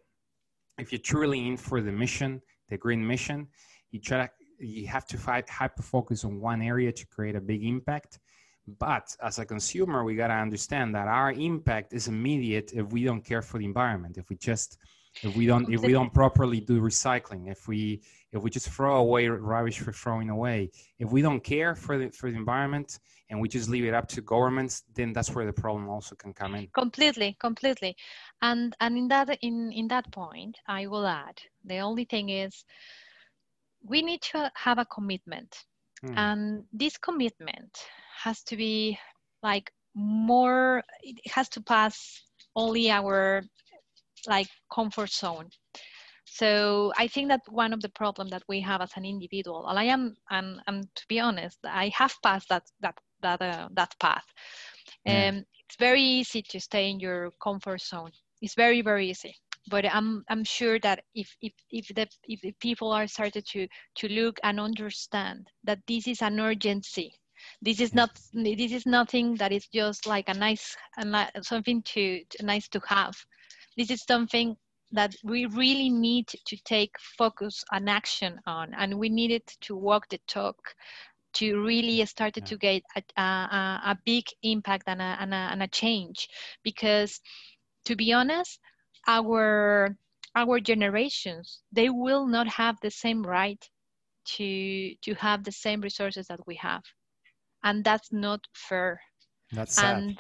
if 0.79 0.93
you're 0.93 1.01
truly 1.01 1.49
in 1.49 1.57
for 1.57 1.81
the 1.81 1.93
mission, 1.93 2.41
the 2.69 2.79
green 2.79 3.05
mission, 3.07 3.49
you 3.91 4.01
try 4.01 4.27
to, 4.27 4.31
you 4.59 4.87
have 4.87 5.07
to 5.07 5.19
fight 5.19 5.49
hyper 5.49 5.83
focus 5.83 6.25
on 6.25 6.41
one 6.41 6.63
area 6.63 6.93
to 6.93 7.07
create 7.07 7.35
a 7.35 7.41
big 7.41 7.65
impact. 7.65 8.21
But 8.79 9.15
as 9.23 9.39
a 9.39 9.45
consumer, 9.45 10.05
we 10.05 10.15
got 10.15 10.29
to 10.29 10.35
understand 10.35 10.95
that 10.95 11.07
our 11.07 11.33
impact 11.33 11.93
is 11.93 12.09
immediate 12.09 12.73
if 12.73 12.87
we 12.93 13.05
don't 13.05 13.23
care 13.23 13.43
for 13.43 13.59
the 13.59 13.65
environment. 13.65 14.17
If 14.17 14.31
we 14.31 14.37
just 14.37 14.79
if 15.23 15.37
we 15.37 15.47
don't 15.47 15.73
if 15.73 15.81
we 15.81 15.93
don't 15.93 16.13
properly 16.13 16.61
do 16.61 16.81
recycling 16.81 17.51
if 17.51 17.69
we 17.69 18.01
if 18.33 18.43
we 18.43 18.51
just 18.51 18.69
throw 18.69 18.97
away 18.97 19.29
rubbish 19.29 19.79
for 19.79 19.93
throwing 19.93 20.29
away 20.29 20.71
if 20.99 21.11
we 21.11 21.23
don't 21.23 21.41
care 21.45 21.75
for 21.75 21.99
the 21.99 22.11
for 22.11 22.31
the 22.31 22.37
environment 22.37 22.99
and 23.31 23.41
we 23.41 23.49
just 23.49 23.69
leave 23.69 23.85
it 23.85 23.95
up 23.95 24.07
to 24.09 24.21
governments 24.21 24.83
then 24.95 25.13
that's 25.13 25.31
where 25.35 25.47
the 25.47 25.53
problem 25.53 25.89
also 25.89 26.15
can 26.15 26.33
come 26.33 26.55
in. 26.55 26.69
Completely 26.75 27.37
completely. 27.41 27.97
And 28.43 28.75
and 28.81 28.97
in 28.97 29.09
that 29.09 29.39
in 29.43 29.73
in 29.73 29.89
that 29.89 30.11
point 30.13 30.59
i 30.69 30.87
will 30.87 31.07
add 31.07 31.41
the 31.65 31.79
only 31.79 32.05
thing 32.05 32.29
is 32.29 32.65
we 33.83 34.03
need 34.03 34.23
to 34.23 34.51
have 34.55 34.79
a 34.79 34.87
commitment. 34.87 35.65
Hmm. 36.01 36.19
and 36.19 36.65
this 36.73 36.99
commitment 36.99 37.73
has 38.25 38.43
to 38.45 38.57
be 38.57 38.99
like 39.43 39.71
more 39.95 40.83
it 41.03 41.17
has 41.31 41.49
to 41.51 41.61
pass 41.63 42.23
only 42.57 42.91
our 42.91 43.43
like 44.27 44.49
comfort 44.73 45.11
zone. 45.11 45.49
So 46.27 46.93
i 46.97 47.07
think 47.07 47.29
that 47.29 47.43
one 47.49 47.73
of 47.73 47.81
the 47.81 47.91
problems 47.91 48.31
that 48.31 48.43
we 48.49 48.61
have 48.61 48.81
as 48.81 48.93
an 48.97 49.05
individual 49.05 49.67
and 49.69 49.79
i 49.79 49.85
am 49.85 50.17
and, 50.31 50.61
and 50.67 50.89
to 50.97 51.05
be 51.07 51.21
honest 51.21 51.59
i 51.65 51.89
have 51.95 52.15
passed 52.23 52.49
that 52.49 52.65
that 52.81 52.99
that 53.21 53.43
uh, 53.43 53.69
that 53.73 53.95
path. 54.01 54.25
Yeah. 55.05 55.29
um, 55.29 55.45
it's 55.67 55.77
very 55.79 56.03
easy 56.03 56.43
to 56.43 56.61
stay 56.61 56.91
in 56.91 57.01
your 57.01 57.31
comfort 57.43 57.81
zone. 57.81 58.13
It's 58.43 58.55
very 58.55 58.83
very 58.83 59.11
easy. 59.11 59.35
But 59.71 59.87
i'm 59.87 60.25
i'm 60.29 60.45
sure 60.45 60.79
that 60.81 61.05
if 61.15 61.29
if 61.41 61.53
if 61.71 61.89
the 61.89 62.07
if 62.29 62.41
the 62.43 62.53
people 62.61 62.93
are 62.93 63.07
started 63.07 63.47
to 63.53 63.67
to 63.97 64.09
look 64.09 64.39
and 64.43 64.61
understand 64.61 65.49
that 65.65 65.81
this 65.87 66.07
is 66.07 66.21
an 66.23 66.39
urgency 66.39 67.15
this 67.63 67.81
is 67.81 67.95
not 67.95 68.11
this 68.33 68.73
is 68.73 68.87
nothing 68.87 69.37
that 69.37 69.53
is 69.53 69.67
just 69.69 70.07
like 70.07 70.29
a 70.29 70.35
nice 70.35 70.77
a, 70.99 71.31
something 71.43 71.83
to, 71.83 72.23
to 72.31 72.45
nice 72.45 72.69
to 72.69 72.81
have 72.87 73.15
this 73.77 73.91
is 73.91 74.03
something 74.03 74.57
that 74.93 75.15
we 75.25 75.47
really 75.47 75.91
need 75.91 76.29
to 76.29 76.57
take 76.65 76.95
focus 77.19 77.65
and 77.73 77.91
action 77.91 78.41
on 78.47 78.73
and 78.75 78.99
we 78.99 79.09
needed 79.09 79.43
to 79.61 79.77
walk 79.77 80.09
the 80.09 80.21
talk 80.29 80.57
to 81.33 81.61
really 81.65 82.05
start 82.07 82.37
yeah. 82.37 82.45
to 82.45 82.57
get 82.57 82.83
a, 82.97 83.21
a, 83.21 83.81
a 83.87 83.99
big 84.05 84.25
impact 84.43 84.85
and 84.87 85.03
a, 85.03 85.17
and, 85.21 85.35
a, 85.35 85.37
and 85.37 85.63
a 85.63 85.69
change 85.69 86.29
because 86.63 87.21
to 87.85 87.97
be 87.97 88.13
honest 88.13 88.61
our 89.07 89.97
our 90.37 90.61
generations 90.61 91.61
they 91.73 91.91
will 91.91 92.27
not 92.27 92.47
have 92.47 92.77
the 92.83 92.91
same 92.91 93.23
right 93.23 93.69
to 94.25 94.95
to 95.03 95.15
have 95.15 95.45
the 95.45 95.53
same 95.53 95.81
resources 95.81 96.27
that 96.29 96.41
we 96.47 96.55
have 96.55 96.83
and 97.65 97.85
that's 97.85 98.13
not 98.13 98.41
fair 98.55 99.01
that's 99.53 99.75
sad. 99.75 99.97
and 99.97 100.19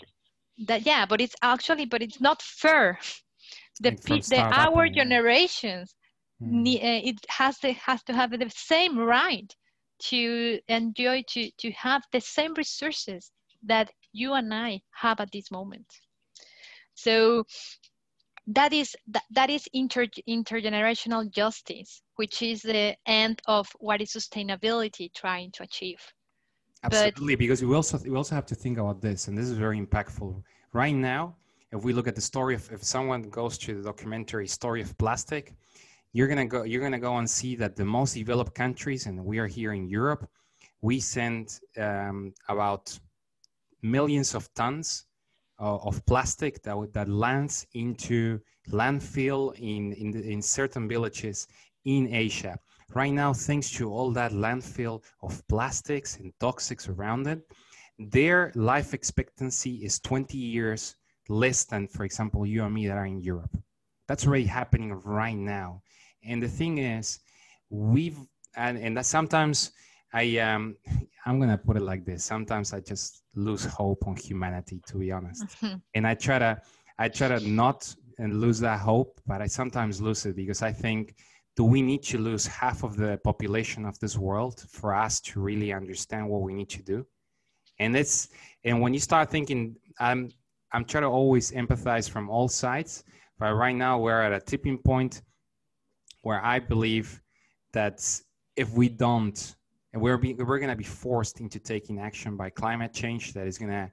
that 0.66 0.84
yeah 0.84 1.06
but 1.06 1.20
it's 1.20 1.34
actually 1.42 1.84
but 1.84 2.02
it's 2.02 2.20
not 2.20 2.42
fair 2.42 2.98
the, 3.80 3.90
the 3.90 4.40
our 4.40 4.88
generations 4.88 5.94
mm. 6.42 6.66
it 6.66 7.18
has 7.28 7.58
to 7.58 7.72
has 7.72 8.02
to 8.04 8.12
have 8.12 8.30
the 8.30 8.50
same 8.54 8.98
right 8.98 9.54
to 9.98 10.58
enjoy 10.68 11.22
to 11.28 11.50
to 11.58 11.70
have 11.72 12.02
the 12.12 12.20
same 12.20 12.54
resources 12.54 13.30
that 13.62 13.90
you 14.12 14.32
and 14.34 14.52
I 14.52 14.80
have 14.92 15.20
at 15.20 15.30
this 15.32 15.50
moment. 15.50 15.86
So 16.94 17.44
that 18.46 18.72
is 18.72 18.94
that, 19.08 19.24
that 19.30 19.50
is 19.50 19.66
inter, 19.72 20.06
intergenerational 20.28 21.30
justice, 21.30 22.02
which 22.16 22.42
is 22.42 22.62
the 22.62 22.96
end 23.06 23.40
of 23.46 23.66
what 23.78 24.00
is 24.00 24.12
sustainability 24.12 25.12
trying 25.14 25.50
to 25.52 25.62
achieve. 25.62 26.00
Absolutely, 26.82 27.34
but, 27.34 27.38
because 27.38 27.64
we 27.64 27.74
also 27.74 27.98
we 27.98 28.16
also 28.16 28.34
have 28.34 28.46
to 28.46 28.54
think 28.54 28.78
about 28.78 29.00
this, 29.00 29.28
and 29.28 29.36
this 29.36 29.46
is 29.46 29.56
very 29.56 29.80
impactful. 29.80 30.42
Right 30.72 30.94
now, 30.94 31.36
if 31.74 31.82
we 31.84 31.92
look 31.92 32.06
at 32.06 32.14
the 32.14 32.20
story 32.20 32.54
of 32.54 32.70
if 32.72 32.82
someone 32.84 33.22
goes 33.22 33.58
to 33.58 33.74
the 33.74 33.82
documentary 33.82 34.46
story 34.46 34.80
of 34.80 34.96
plastic 34.96 35.54
you're 36.12 36.28
gonna 36.28 36.46
go 36.46 36.62
you're 36.62 36.80
gonna 36.80 36.98
go 36.98 37.16
and 37.18 37.28
see 37.28 37.56
that 37.56 37.76
the 37.76 37.84
most 37.84 38.14
developed 38.14 38.54
countries 38.54 39.06
and 39.06 39.22
we 39.22 39.38
are 39.38 39.46
here 39.46 39.72
in 39.72 39.88
europe 39.88 40.28
we 40.80 41.00
send 41.00 41.60
um, 41.78 42.32
about 42.48 42.98
millions 43.82 44.34
of 44.34 44.52
tons 44.54 45.06
uh, 45.60 45.76
of 45.88 46.04
plastic 46.06 46.62
that 46.62 46.76
that 46.92 47.08
lands 47.08 47.66
into 47.74 48.38
landfill 48.70 49.54
in 49.58 49.92
in, 49.92 50.10
the, 50.10 50.22
in 50.30 50.40
certain 50.40 50.88
villages 50.88 51.46
in 51.84 52.08
asia. 52.14 52.58
Right 52.94 53.12
now 53.12 53.32
thanks 53.32 53.70
to 53.72 53.90
all 53.90 54.10
that 54.12 54.32
landfill 54.32 55.02
of 55.22 55.42
plastics 55.48 56.18
and 56.18 56.32
toxics 56.40 56.88
around 56.88 57.26
it 57.26 57.40
their 57.98 58.52
life 58.54 58.94
expectancy 58.94 59.84
is 59.84 60.00
20 60.00 60.36
years 60.36 60.96
less 61.28 61.64
than, 61.64 61.86
for 61.88 62.04
example, 62.04 62.46
you 62.46 62.64
and 62.64 62.74
me 62.74 62.86
that 62.86 62.96
are 62.96 63.06
in 63.06 63.20
Europe. 63.20 63.56
That's 64.08 64.26
already 64.26 64.44
happening 64.44 64.92
right 64.92 65.36
now. 65.36 65.82
And 66.24 66.42
the 66.42 66.48
thing 66.48 66.78
is, 66.78 67.20
we've 67.70 68.18
and, 68.56 68.78
and 68.78 68.96
that 68.96 69.06
sometimes 69.06 69.72
I 70.12 70.38
um 70.38 70.76
I'm 71.26 71.40
gonna 71.40 71.58
put 71.58 71.76
it 71.76 71.82
like 71.82 72.04
this. 72.04 72.24
Sometimes 72.24 72.72
I 72.72 72.80
just 72.80 73.22
lose 73.34 73.64
hope 73.64 74.06
on 74.06 74.16
humanity, 74.16 74.80
to 74.86 74.98
be 74.98 75.10
honest. 75.10 75.44
Mm-hmm. 75.44 75.76
And 75.94 76.06
I 76.06 76.14
try 76.14 76.38
to 76.38 76.60
I 76.98 77.08
try 77.08 77.28
to 77.28 77.40
not 77.40 77.94
and 78.18 78.40
lose 78.40 78.60
that 78.60 78.78
hope, 78.78 79.20
but 79.26 79.42
I 79.42 79.46
sometimes 79.46 80.00
lose 80.00 80.24
it 80.26 80.36
because 80.36 80.62
I 80.62 80.72
think 80.72 81.16
do 81.56 81.64
we 81.64 81.82
need 81.82 82.02
to 82.04 82.18
lose 82.18 82.46
half 82.46 82.82
of 82.82 82.96
the 82.96 83.18
population 83.24 83.84
of 83.84 83.98
this 83.98 84.16
world 84.16 84.64
for 84.70 84.94
us 84.94 85.20
to 85.20 85.40
really 85.40 85.72
understand 85.72 86.28
what 86.28 86.42
we 86.42 86.54
need 86.54 86.68
to 86.70 86.82
do? 86.82 87.06
And 87.78 87.96
it's 87.96 88.28
and 88.62 88.80
when 88.80 88.94
you 88.94 89.00
start 89.00 89.30
thinking, 89.30 89.76
I'm 89.98 90.30
I'm 90.74 90.84
trying 90.84 91.04
to 91.04 91.08
always 91.08 91.52
empathize 91.52 92.10
from 92.10 92.28
all 92.28 92.48
sides. 92.48 93.04
But 93.38 93.54
right 93.54 93.74
now, 93.74 93.98
we're 94.00 94.20
at 94.20 94.32
a 94.32 94.40
tipping 94.40 94.78
point 94.78 95.22
where 96.22 96.44
I 96.44 96.58
believe 96.58 97.22
that 97.72 97.96
if 98.56 98.70
we 98.72 98.88
don't, 98.88 99.38
and 99.92 100.02
we're 100.02 100.18
we're 100.18 100.58
going 100.58 100.70
to 100.70 100.76
be 100.76 100.84
forced 100.84 101.40
into 101.40 101.58
taking 101.60 102.00
action 102.00 102.36
by 102.36 102.50
climate 102.50 102.92
change 102.92 103.32
that 103.34 103.46
is 103.46 103.56
going 103.58 103.70
to 103.70 103.90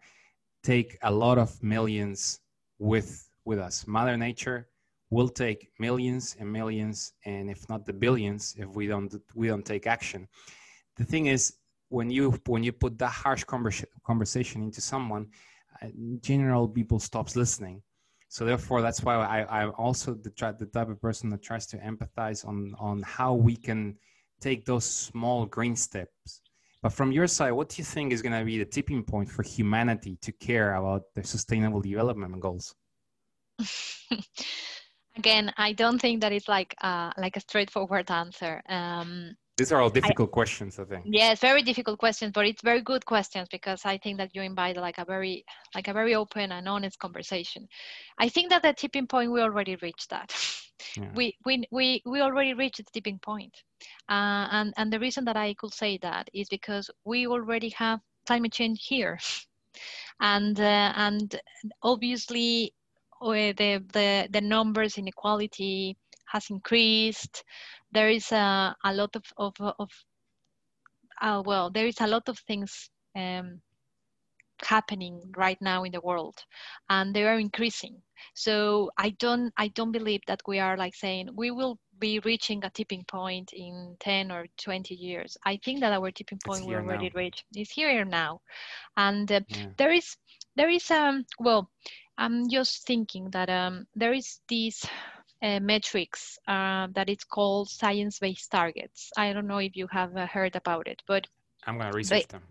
take 0.63 0.97
a 1.03 1.11
lot 1.11 1.37
of 1.37 1.61
millions 1.61 2.39
with 2.79 3.29
with 3.45 3.59
us. 3.59 3.85
Mother 3.87 4.17
Nature 4.17 4.67
will 5.11 5.29
take 5.29 5.69
millions 5.79 6.35
and 6.39 6.51
millions, 6.51 7.13
and 7.25 7.49
if 7.49 7.67
not 7.69 7.85
the 7.85 7.93
billions, 7.93 8.55
if 8.57 8.69
we 8.75 8.87
don't 8.87 9.13
we 9.35 9.47
don't 9.47 9.65
take 9.65 9.85
action. 9.85 10.27
The 10.97 11.03
thing 11.03 11.27
is, 11.27 11.53
when 11.89 12.09
you 12.09 12.31
when 12.47 12.63
you 12.63 12.71
put 12.71 12.97
that 12.99 13.11
harsh 13.11 13.43
conversation 13.43 14.63
into 14.63 14.81
someone, 14.81 15.27
in 15.81 16.19
general 16.21 16.67
people 16.67 16.99
stops 16.99 17.35
listening. 17.35 17.81
So 18.29 18.45
therefore 18.45 18.81
that's 18.81 19.03
why 19.03 19.15
I, 19.15 19.61
i'm 19.61 19.73
also 19.77 20.13
the, 20.13 20.31
the 20.57 20.65
type 20.67 20.89
of 20.89 21.01
person 21.01 21.29
that 21.31 21.41
tries 21.43 21.67
to 21.67 21.77
empathize 21.77 22.47
on 22.47 22.73
on 22.79 23.01
how 23.01 23.33
we 23.33 23.55
can 23.55 23.97
take 24.39 24.65
those 24.65 24.85
small 24.85 25.45
green 25.45 25.75
steps. 25.75 26.41
But 26.81 26.93
from 26.93 27.11
your 27.11 27.27
side 27.27 27.51
what 27.51 27.69
do 27.69 27.75
you 27.79 27.83
think 27.83 28.13
is 28.13 28.21
going 28.21 28.37
to 28.39 28.45
be 28.45 28.57
the 28.57 28.65
tipping 28.65 29.03
point 29.03 29.29
for 29.29 29.43
humanity 29.43 30.17
to 30.21 30.31
care 30.31 30.75
about 30.75 31.03
the 31.13 31.23
sustainable 31.23 31.81
development 31.81 32.39
goals? 32.39 32.73
Again 35.17 35.51
i 35.57 35.73
don't 35.73 35.99
think 35.99 36.21
that 36.21 36.31
it's 36.31 36.47
like 36.47 36.73
uh, 36.81 37.11
like 37.17 37.35
a 37.35 37.41
straightforward 37.41 38.09
answer. 38.09 38.61
Um, 38.69 39.35
these 39.57 39.71
are 39.71 39.81
all 39.81 39.89
difficult 39.89 40.29
I, 40.29 40.31
questions, 40.31 40.79
I 40.79 40.85
think. 40.85 41.05
Yes, 41.05 41.39
very 41.39 41.61
difficult 41.61 41.99
questions, 41.99 42.31
but 42.33 42.45
it's 42.45 42.61
very 42.61 42.81
good 42.81 43.05
questions 43.05 43.47
because 43.51 43.85
I 43.85 43.97
think 43.97 44.17
that 44.17 44.33
you 44.33 44.41
invite 44.41 44.77
like 44.77 44.97
a 44.97 45.05
very 45.05 45.45
like 45.75 45.87
a 45.87 45.93
very 45.93 46.15
open 46.15 46.51
and 46.51 46.67
honest 46.67 46.97
conversation. 46.99 47.67
I 48.17 48.29
think 48.29 48.49
that 48.49 48.63
the 48.63 48.73
tipping 48.73 49.07
point 49.07 49.31
we 49.31 49.41
already 49.41 49.75
reached 49.77 50.09
that. 50.09 50.33
Yeah. 50.97 51.11
We, 51.13 51.37
we 51.45 51.63
we 51.71 52.01
we 52.05 52.21
already 52.21 52.53
reached 52.53 52.77
the 52.77 52.91
tipping 52.91 53.19
point. 53.19 53.55
Uh, 54.09 54.47
and 54.51 54.73
and 54.77 54.91
the 54.91 54.99
reason 54.99 55.25
that 55.25 55.37
I 55.37 55.53
could 55.53 55.73
say 55.73 55.97
that 56.01 56.29
is 56.33 56.47
because 56.49 56.89
we 57.05 57.27
already 57.27 57.69
have 57.69 57.99
climate 58.25 58.53
change 58.53 58.85
here, 58.87 59.19
and 60.19 60.59
uh, 60.59 60.93
and 60.95 61.39
obviously 61.83 62.73
uh, 63.21 63.53
the 63.57 63.83
the 63.93 64.27
the 64.31 64.41
numbers 64.41 64.97
inequality 64.97 65.97
has 66.31 66.49
increased 66.49 67.43
there 67.91 68.09
is 68.09 68.31
a, 68.31 68.75
a 68.83 68.93
lot 68.93 69.15
of, 69.15 69.23
of, 69.37 69.53
of 69.79 69.89
uh, 71.21 71.41
well, 71.45 71.69
there 71.69 71.87
is 71.87 71.99
a 72.01 72.07
lot 72.07 72.27
of 72.29 72.39
things 72.39 72.89
um, 73.15 73.61
happening 74.65 75.21
right 75.35 75.57
now 75.61 75.83
in 75.83 75.91
the 75.91 76.01
world 76.01 76.37
and 76.89 77.15
they 77.15 77.23
are 77.23 77.39
increasing 77.39 77.95
so 78.33 78.89
i 78.97 79.09
don't 79.19 79.51
i 79.57 79.67
don't 79.69 79.91
believe 79.91 80.21
that 80.27 80.41
we 80.47 80.59
are 80.59 80.77
like 80.77 80.95
saying 80.95 81.29
we 81.35 81.51
will 81.51 81.77
be 81.99 82.19
reaching 82.19 82.63
a 82.63 82.69
tipping 82.69 83.03
point 83.05 83.51
in 83.53 83.95
10 83.99 84.31
or 84.31 84.45
20 84.63 84.95
years 84.95 85.37
i 85.45 85.59
think 85.63 85.79
that 85.79 85.93
our 85.93 86.11
tipping 86.11 86.39
point 86.45 86.65
we 86.65 86.75
already 86.75 87.09
now. 87.13 87.19
reached 87.19 87.43
is 87.55 87.69
here 87.71 88.05
now 88.05 88.39
and 88.97 89.31
uh, 89.31 89.39
yeah. 89.47 89.67
there 89.77 89.91
is 89.91 90.15
there 90.55 90.69
is 90.69 90.89
um 90.91 91.25
well 91.39 91.69
i'm 92.17 92.49
just 92.49 92.85
thinking 92.85 93.29
that 93.31 93.49
um 93.49 93.85
there 93.95 94.13
is 94.13 94.39
this 94.49 94.85
uh, 95.41 95.59
metrics 95.59 96.37
uh, 96.47 96.87
that 96.93 97.09
it's 97.09 97.23
called 97.23 97.69
science-based 97.69 98.51
targets. 98.51 99.11
I 99.17 99.33
don't 99.33 99.47
know 99.47 99.59
if 99.59 99.75
you 99.75 99.87
have 99.91 100.15
uh, 100.15 100.27
heard 100.27 100.55
about 100.55 100.87
it, 100.87 101.01
but 101.07 101.27
I'm 101.65 101.77
going 101.77 101.91
to 101.91 101.97
research 101.97 102.27
them. 102.27 102.43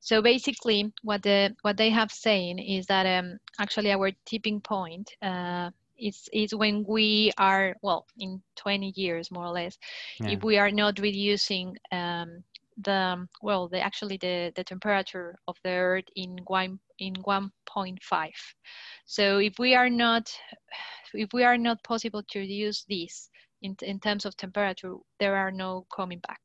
So 0.00 0.20
basically, 0.20 0.92
what 1.02 1.22
the 1.22 1.56
what 1.62 1.78
they 1.78 1.90
have 1.90 2.12
saying 2.12 2.58
is 2.58 2.86
that 2.86 3.06
um, 3.06 3.38
actually 3.58 3.90
our 3.90 4.10
tipping 4.26 4.60
point 4.60 5.10
uh, 5.22 5.70
is 5.98 6.28
is 6.32 6.54
when 6.54 6.84
we 6.86 7.32
are 7.38 7.74
well 7.82 8.06
in 8.18 8.42
20 8.56 8.92
years 8.96 9.30
more 9.30 9.46
or 9.46 9.52
less 9.52 9.78
yeah. 10.20 10.30
if 10.30 10.42
we 10.42 10.58
are 10.58 10.70
not 10.70 10.98
reducing 10.98 11.76
um, 11.92 12.42
the 12.82 13.26
well 13.42 13.68
the 13.68 13.80
actually 13.80 14.16
the 14.18 14.52
the 14.56 14.64
temperature 14.64 15.38
of 15.46 15.56
the 15.62 15.70
earth 15.70 16.04
in 16.16 16.38
one 16.46 16.78
in 16.98 17.14
1.5 17.14 18.30
so 19.06 19.38
if 19.38 19.58
we 19.58 19.74
are 19.74 19.90
not 19.90 20.30
if 21.14 21.32
we 21.32 21.44
are 21.44 21.58
not 21.58 21.82
possible 21.84 22.22
to 22.30 22.40
reduce 22.40 22.84
this 22.84 23.30
in, 23.64 23.76
in 23.82 23.98
terms 23.98 24.24
of 24.24 24.36
temperature 24.36 24.94
there 25.18 25.36
are 25.36 25.50
no 25.50 25.86
coming 25.94 26.20
back. 26.20 26.40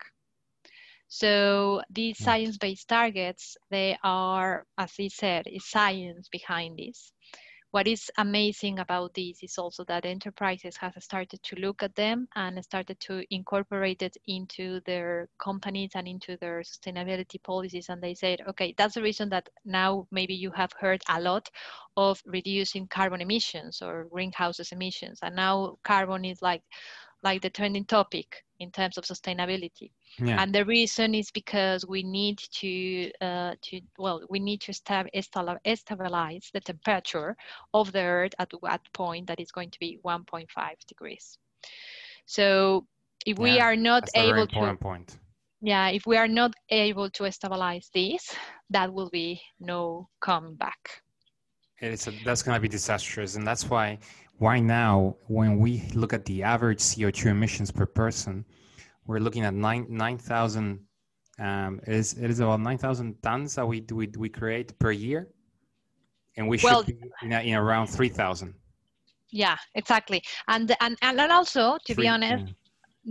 So 1.08 1.82
these 1.90 2.18
hmm. 2.18 2.24
science-based 2.24 2.88
targets 2.88 3.58
they 3.70 3.98
are 4.04 4.66
as 4.78 4.94
he 4.96 5.10
said 5.10 5.48
is 5.48 5.70
science 5.70 6.30
behind 6.32 6.78
this 6.78 7.12
what 7.72 7.88
is 7.88 8.10
amazing 8.18 8.80
about 8.80 9.14
this 9.14 9.44
is 9.44 9.58
also 9.58 9.84
that 9.84 10.06
enterprises 10.06 10.76
have 10.78 10.96
started 11.00 11.42
to 11.44 11.56
look 11.58 11.84
at 11.84 11.96
them 11.96 12.28
and 12.36 12.64
started 12.64 13.00
to 13.00 13.24
incorporate 13.30 14.02
it 14.02 14.18
into 14.28 14.80
their 14.86 15.30
companies 15.38 15.92
and 15.94 16.08
into 16.08 16.36
their 16.38 16.62
sustainability 16.62 17.42
policies. 17.44 17.90
And 17.90 18.02
they 18.02 18.16
said, 18.16 18.42
okay, 18.50 18.74
that's 18.76 18.96
the 18.96 19.04
reason 19.04 19.30
that 19.30 19.50
now 19.66 20.08
maybe 20.12 20.34
you 20.34 20.50
have 20.52 20.72
heard 20.80 21.02
a 21.10 21.22
lot 21.22 21.48
of 21.96 22.22
reducing 22.26 22.88
carbon 22.88 23.22
emissions 23.22 23.82
or 23.84 24.08
greenhouse 24.12 24.60
emissions. 24.72 25.20
And 25.22 25.36
now 25.36 25.78
carbon 25.84 26.26
is 26.26 26.42
like 26.42 26.64
like 27.24 27.42
the 27.42 27.50
trending 27.50 27.86
topic 27.86 28.44
in 28.60 28.72
terms 28.72 28.98
of 28.98 29.06
sustainability. 29.06 29.92
Yeah. 30.20 30.42
And 30.42 30.54
the 30.54 30.66
reason 30.66 31.16
is 31.16 31.32
because 31.32 31.86
we 31.86 32.04
need 32.04 32.38
to, 32.38 33.12
uh, 33.22 33.56
to 33.62 33.82
well, 33.98 34.22
we 34.30 34.40
need 34.40 34.62
to 34.62 34.74
stabilize 34.74 36.50
the 36.54 36.60
temperature 36.60 37.36
of 37.74 37.92
the 37.92 38.02
Earth 38.02 38.34
at 38.40 38.52
what 38.60 38.82
point 38.94 39.28
that 39.28 39.40
is 39.40 39.52
going 39.52 39.72
to 39.72 39.80
be 39.80 40.00
1.5 40.06 40.46
degrees. 40.88 41.38
So 42.26 42.86
if 43.26 43.38
yeah, 43.38 43.44
we 43.44 43.60
are 43.60 43.76
not 43.76 44.10
able 44.16 44.48
to, 44.48 44.76
point. 44.76 45.18
yeah, 45.62 45.90
if 45.90 46.06
we 46.06 46.18
are 46.18 46.28
not 46.28 46.54
able 46.70 47.10
to 47.12 47.32
stabilize 47.32 47.90
this, 47.94 48.36
that 48.70 48.94
will 48.94 49.10
be 49.10 49.42
no 49.60 50.10
come 50.20 50.56
back. 50.56 51.02
It's 51.82 52.08
a, 52.08 52.12
that's 52.26 52.44
going 52.44 52.56
to 52.56 52.62
be 52.62 52.68
disastrous, 52.68 53.36
and 53.36 53.48
that's 53.48 53.70
why 53.70 54.00
right 54.40 54.64
now, 54.64 55.16
when 55.28 55.60
we 55.60 55.84
look 55.94 56.14
at 56.14 56.26
the 56.26 56.44
average 56.44 56.80
CO2 56.80 57.28
emissions 57.28 57.72
per 57.72 57.86
person, 57.86 58.46
we're 59.06 59.20
looking 59.20 59.44
at 59.44 59.54
nine 59.54 59.86
nine 59.90 60.18
thousand. 60.18 60.80
Um, 61.40 61.80
it 61.88 61.94
is 61.94 62.14
it 62.14 62.30
is 62.30 62.40
about 62.40 62.60
nine 62.60 62.78
thousand 62.78 63.22
tons 63.22 63.56
that 63.56 63.66
we 63.66 63.84
we 63.92 64.08
we 64.18 64.30
create 64.30 64.78
per 64.80 64.92
year, 64.92 65.30
and 66.38 66.48
we 66.48 66.58
should 66.58 66.72
well, 66.72 66.84
be 66.84 66.98
in, 67.24 67.32
in 67.32 67.56
around 67.56 67.88
three 67.88 68.10
thousand. 68.10 68.54
Yeah, 69.32 69.58
exactly, 69.76 70.22
and 70.48 70.76
and 70.80 70.98
and 71.02 71.32
also 71.32 71.78
to 71.86 71.96
Three, 71.96 72.04
be 72.04 72.08
honest. 72.08 72.46
Yeah 72.48 72.54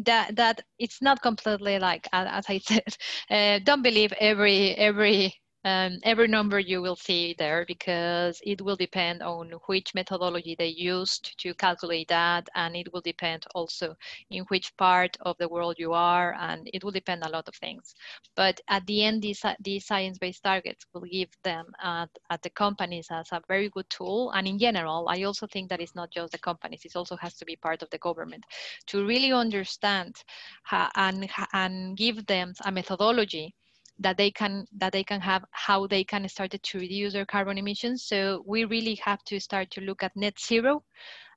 that 0.04 0.36
that 0.36 0.60
it's 0.78 1.00
not 1.02 1.20
completely 1.22 1.78
like 1.78 2.06
as 2.12 2.44
I 2.48 2.58
said. 2.58 2.96
Uh, 3.30 3.58
don't 3.62 3.82
believe 3.82 4.12
every 4.20 4.74
every 4.76 5.34
um, 5.64 5.98
every 6.04 6.28
number 6.28 6.58
you 6.60 6.80
will 6.80 6.96
see 6.96 7.34
there 7.38 7.64
because 7.66 8.40
it 8.44 8.60
will 8.60 8.76
depend 8.76 9.22
on 9.22 9.50
which 9.66 9.94
methodology 9.94 10.54
they 10.56 10.68
used 10.68 11.38
to 11.40 11.52
calculate 11.54 12.08
that 12.08 12.48
and 12.54 12.76
it 12.76 12.92
will 12.92 13.00
depend 13.00 13.44
also 13.54 13.96
in 14.30 14.44
which 14.44 14.76
part 14.76 15.16
of 15.22 15.36
the 15.38 15.48
world 15.48 15.74
you 15.78 15.92
are 15.92 16.34
and 16.38 16.68
it 16.72 16.84
will 16.84 16.92
depend 16.92 17.24
a 17.24 17.28
lot 17.28 17.48
of 17.48 17.54
things. 17.56 17.94
But 18.36 18.60
at 18.68 18.86
the 18.86 19.04
end 19.04 19.22
these, 19.22 19.44
these 19.60 19.86
science-based 19.86 20.44
targets 20.44 20.86
will 20.94 21.02
give 21.02 21.30
them 21.42 21.66
at, 21.82 22.10
at 22.30 22.42
the 22.42 22.50
companies 22.50 23.08
as 23.10 23.28
a 23.32 23.42
very 23.48 23.68
good 23.70 23.90
tool. 23.90 24.30
And 24.34 24.46
in 24.46 24.58
general 24.58 25.08
i 25.08 25.22
also 25.22 25.46
think 25.46 25.68
that 25.68 25.80
it's 25.80 25.94
not 25.94 26.10
just 26.10 26.32
the 26.32 26.38
companies 26.38 26.84
it 26.84 26.96
also 26.96 27.16
has 27.16 27.34
to 27.34 27.44
be 27.44 27.56
part 27.56 27.82
of 27.82 27.90
the 27.90 27.98
government 27.98 28.44
to 28.86 29.04
really 29.06 29.32
understand 29.32 30.14
and, 30.96 31.28
and 31.52 31.96
give 31.96 32.26
them 32.26 32.52
a 32.64 32.72
methodology 32.72 33.54
that 33.98 34.16
they 34.16 34.30
can 34.30 34.66
that 34.76 34.92
they 34.92 35.04
can 35.04 35.20
have 35.20 35.44
how 35.50 35.86
they 35.86 36.04
can 36.04 36.28
start 36.28 36.50
to 36.50 36.78
reduce 36.78 37.12
their 37.12 37.26
carbon 37.26 37.58
emissions. 37.58 38.04
So 38.04 38.42
we 38.46 38.64
really 38.64 38.96
have 38.96 39.22
to 39.24 39.40
start 39.40 39.70
to 39.72 39.80
look 39.80 40.02
at 40.02 40.16
net 40.16 40.38
zero. 40.38 40.82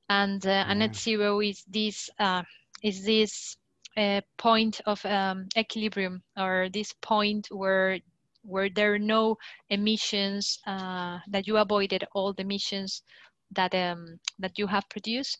And 0.10 0.46
uh, 0.46 0.66
a 0.68 0.76
net 0.76 0.96
zero 0.96 1.42
is 1.42 1.64
this 1.68 2.10
uh, 2.20 2.44
is 2.84 3.04
this 3.04 3.58
uh, 3.98 4.22
point 4.38 4.82
of 4.86 5.04
um, 5.06 5.48
equilibrium 5.58 6.22
or 6.38 6.70
this 6.74 6.94
point 7.02 7.48
where 7.52 8.00
where 8.44 8.70
there 8.70 8.94
are 8.94 9.00
no 9.00 9.38
emissions 9.70 10.60
uh, 10.68 11.20
that 11.30 11.48
you 11.48 11.58
avoided 11.58 12.06
all 12.14 12.34
the 12.34 12.42
emissions 12.42 13.04
that 13.52 13.74
um, 13.74 14.20
that 14.40 14.58
you 14.58 14.68
have 14.68 14.88
produced. 14.90 15.40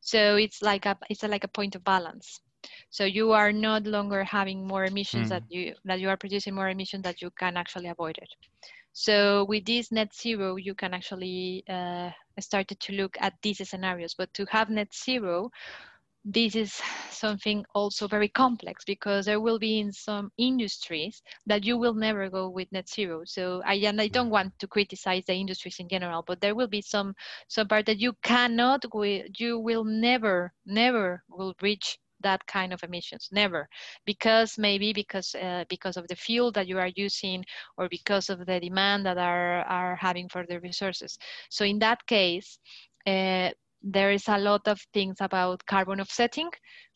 So 0.00 0.36
it's 0.36 0.62
like 0.62 0.86
a 0.86 0.96
it's 1.08 1.22
like 1.22 1.44
a 1.44 1.48
point 1.48 1.74
of 1.74 1.84
balance 1.84 2.40
so 2.90 3.04
you 3.04 3.32
are 3.32 3.52
not 3.52 3.86
longer 3.86 4.24
having 4.24 4.66
more 4.66 4.84
emissions 4.84 5.26
mm. 5.26 5.30
that 5.30 5.42
you 5.48 5.74
that 5.84 6.00
you 6.00 6.08
are 6.08 6.16
producing 6.16 6.54
more 6.54 6.68
emissions 6.68 7.02
that 7.02 7.22
you 7.22 7.30
can 7.38 7.56
actually 7.56 7.88
avoid 7.88 8.18
it. 8.18 8.28
So 8.92 9.44
with 9.44 9.64
this 9.64 9.92
net 9.92 10.12
zero, 10.14 10.56
you 10.56 10.74
can 10.74 10.92
actually 10.94 11.62
uh, 11.68 12.10
start 12.40 12.68
to 12.68 12.92
look 12.92 13.16
at 13.20 13.34
these 13.42 13.66
scenarios. 13.68 14.14
But 14.18 14.34
to 14.34 14.44
have 14.50 14.68
net 14.68 14.92
zero, 14.92 15.50
this 16.24 16.54
is 16.54 16.80
something 17.10 17.64
also 17.74 18.06
very 18.06 18.28
complex 18.28 18.84
because 18.84 19.24
there 19.24 19.40
will 19.40 19.58
be 19.58 19.78
in 19.78 19.92
some 19.92 20.30
industries 20.36 21.22
that 21.46 21.64
you 21.64 21.78
will 21.78 21.94
never 21.94 22.28
go 22.28 22.50
with 22.50 22.70
net 22.72 22.88
zero 22.88 23.22
so 23.24 23.62
i 23.64 23.74
and 23.74 24.00
i 24.00 24.06
don't 24.06 24.28
want 24.28 24.52
to 24.58 24.66
criticize 24.66 25.24
the 25.26 25.32
industries 25.32 25.78
in 25.78 25.88
general 25.88 26.22
but 26.26 26.38
there 26.40 26.54
will 26.54 26.68
be 26.68 26.82
some 26.82 27.14
some 27.48 27.66
part 27.66 27.86
that 27.86 27.98
you 27.98 28.12
cannot 28.22 28.84
you 29.38 29.58
will 29.58 29.84
never 29.84 30.52
never 30.66 31.22
will 31.30 31.54
reach 31.62 31.98
that 32.22 32.44
kind 32.46 32.72
of 32.72 32.82
emissions 32.82 33.28
never 33.32 33.68
because 34.06 34.58
maybe 34.58 34.92
because 34.92 35.34
uh, 35.34 35.64
because 35.68 35.96
of 35.96 36.06
the 36.08 36.16
fuel 36.16 36.52
that 36.52 36.68
you 36.68 36.78
are 36.78 36.90
using 36.96 37.44
or 37.76 37.88
because 37.88 38.30
of 38.30 38.46
the 38.46 38.60
demand 38.60 39.04
that 39.06 39.18
are 39.18 39.60
are 39.62 39.96
having 39.96 40.28
for 40.28 40.44
the 40.46 40.60
resources 40.60 41.18
so 41.48 41.64
in 41.64 41.78
that 41.78 42.04
case 42.06 42.58
uh, 43.06 43.50
there 43.82 44.10
is 44.10 44.28
a 44.28 44.38
lot 44.38 44.66
of 44.68 44.80
things 44.92 45.16
about 45.20 45.64
carbon 45.66 46.00
offsetting, 46.00 46.50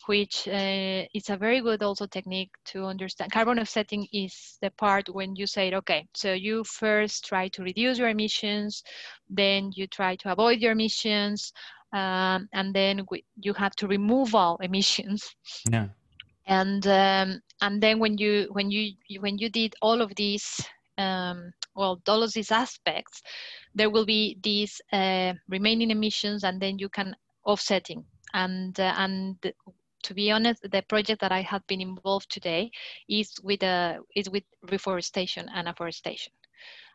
which 0.07 0.47
uh, 0.49 1.05
is 1.15 1.31
a 1.31 1.37
very 1.37 1.61
good 1.61 1.83
also 1.83 2.07
technique 2.07 2.51
to 2.67 2.85
understand. 2.85 3.33
Carbon 3.33 3.59
offsetting 3.59 4.07
is 4.13 4.59
the 4.61 4.71
part 4.71 5.09
when 5.09 5.35
you 5.35 5.47
say, 5.47 5.73
okay, 5.73 6.07
so 6.15 6.33
you 6.33 6.63
first 6.65 7.25
try 7.25 7.49
to 7.49 7.63
reduce 7.63 7.99
your 7.99 8.09
emissions, 8.09 8.83
then 9.31 9.71
you 9.75 9.87
try 9.87 10.15
to 10.17 10.31
avoid 10.31 10.61
your 10.61 10.73
emissions, 10.73 11.53
um, 11.95 12.49
and 12.53 12.75
then 12.75 13.07
we, 13.11 13.25
you 13.41 13.55
have 13.55 13.75
to 13.77 13.87
remove 13.87 14.35
all 14.35 14.57
emissions. 14.61 15.35
Yeah. 15.71 15.89
And 16.47 16.87
um, 16.87 17.41
and 17.63 17.83
then 17.83 17.99
when 18.01 18.19
you 18.19 18.49
when 18.53 18.71
you 18.71 18.93
when 19.21 19.39
you 19.39 19.49
did 19.49 19.75
all 19.81 20.03
of 20.03 20.15
these 20.17 20.61
um, 20.99 21.53
well 21.75 22.03
all 22.07 22.23
of 22.23 22.33
these 22.33 22.51
aspects, 22.51 23.23
there 23.75 23.89
will 23.89 24.05
be 24.05 24.37
these 24.43 24.81
uh, 24.93 25.33
remaining 25.49 25.91
emissions, 25.91 26.45
and 26.45 26.61
then 26.61 26.79
you 26.79 26.91
can 26.91 27.17
offsetting 27.47 28.05
and 28.35 28.79
uh, 28.79 28.93
and 28.99 29.37
to 30.03 30.15
be 30.15 30.31
honest, 30.31 30.61
the 30.71 30.83
project 30.83 31.21
that 31.23 31.33
I 31.33 31.41
have 31.41 31.67
been 31.67 31.81
involved 31.81 32.29
today 32.29 32.71
is 33.09 33.33
with 33.43 33.63
a 33.63 34.01
is 34.15 34.29
with 34.29 34.45
reforestation 34.71 35.49
and 35.55 35.69
afforestation 35.69 36.33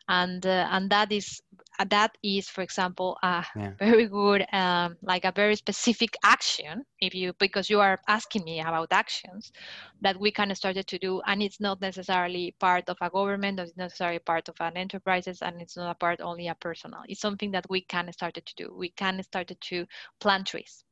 and 0.08 0.46
uh, 0.46 0.68
and 0.70 0.90
that 0.90 1.12
is 1.12 1.40
uh, 1.78 1.84
that 1.88 2.16
is 2.22 2.48
for 2.48 2.62
example 2.62 3.16
a 3.22 3.44
yeah. 3.56 3.72
very 3.78 4.06
good 4.06 4.44
um, 4.52 4.96
like 5.02 5.24
a 5.24 5.32
very 5.32 5.56
specific 5.56 6.16
action 6.24 6.84
if 7.00 7.14
you 7.14 7.32
because 7.38 7.70
you 7.70 7.80
are 7.80 7.98
asking 8.08 8.44
me 8.44 8.60
about 8.60 8.88
actions 8.92 9.52
that 10.00 10.18
we 10.18 10.30
can 10.30 10.54
start 10.54 10.76
to 10.76 10.98
do 10.98 11.20
and 11.26 11.42
it's 11.42 11.60
not 11.60 11.80
necessarily 11.80 12.54
part 12.60 12.88
of 12.88 12.96
a 13.00 13.10
government 13.10 13.60
it's 13.60 13.76
necessarily 13.76 14.18
part 14.18 14.48
of 14.48 14.56
an 14.60 14.76
enterprises 14.76 15.42
and 15.42 15.60
it's 15.60 15.76
not 15.76 15.90
a 15.90 15.94
part 15.94 16.20
only 16.20 16.48
a 16.48 16.54
personal 16.56 17.00
it's 17.08 17.20
something 17.20 17.50
that 17.50 17.66
we 17.70 17.80
can 17.82 18.12
start 18.12 18.34
to 18.34 18.54
do 18.56 18.74
we 18.76 18.90
can 18.90 19.22
start 19.22 19.50
to 19.60 19.86
plant 20.20 20.46
trees 20.46 20.84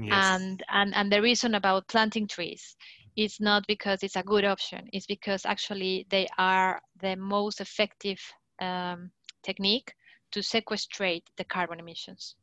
yes. 0.00 0.40
and 0.40 0.62
and 0.70 0.94
and 0.94 1.12
the 1.12 1.22
reason 1.22 1.54
about 1.54 1.86
planting 1.88 2.26
trees 2.26 2.76
is 3.16 3.38
not 3.40 3.64
because 3.66 4.02
it's 4.02 4.16
a 4.16 4.22
good 4.22 4.44
option 4.44 4.88
it's 4.92 5.06
because 5.06 5.44
actually 5.46 6.06
they 6.10 6.26
are 6.38 6.80
the 7.00 7.16
most 7.16 7.60
effective 7.60 8.18
um, 8.60 9.10
technique 9.42 9.92
to 10.32 10.42
sequestrate 10.42 11.24
the 11.36 11.44
carbon 11.44 11.80
emissions. 11.80 12.36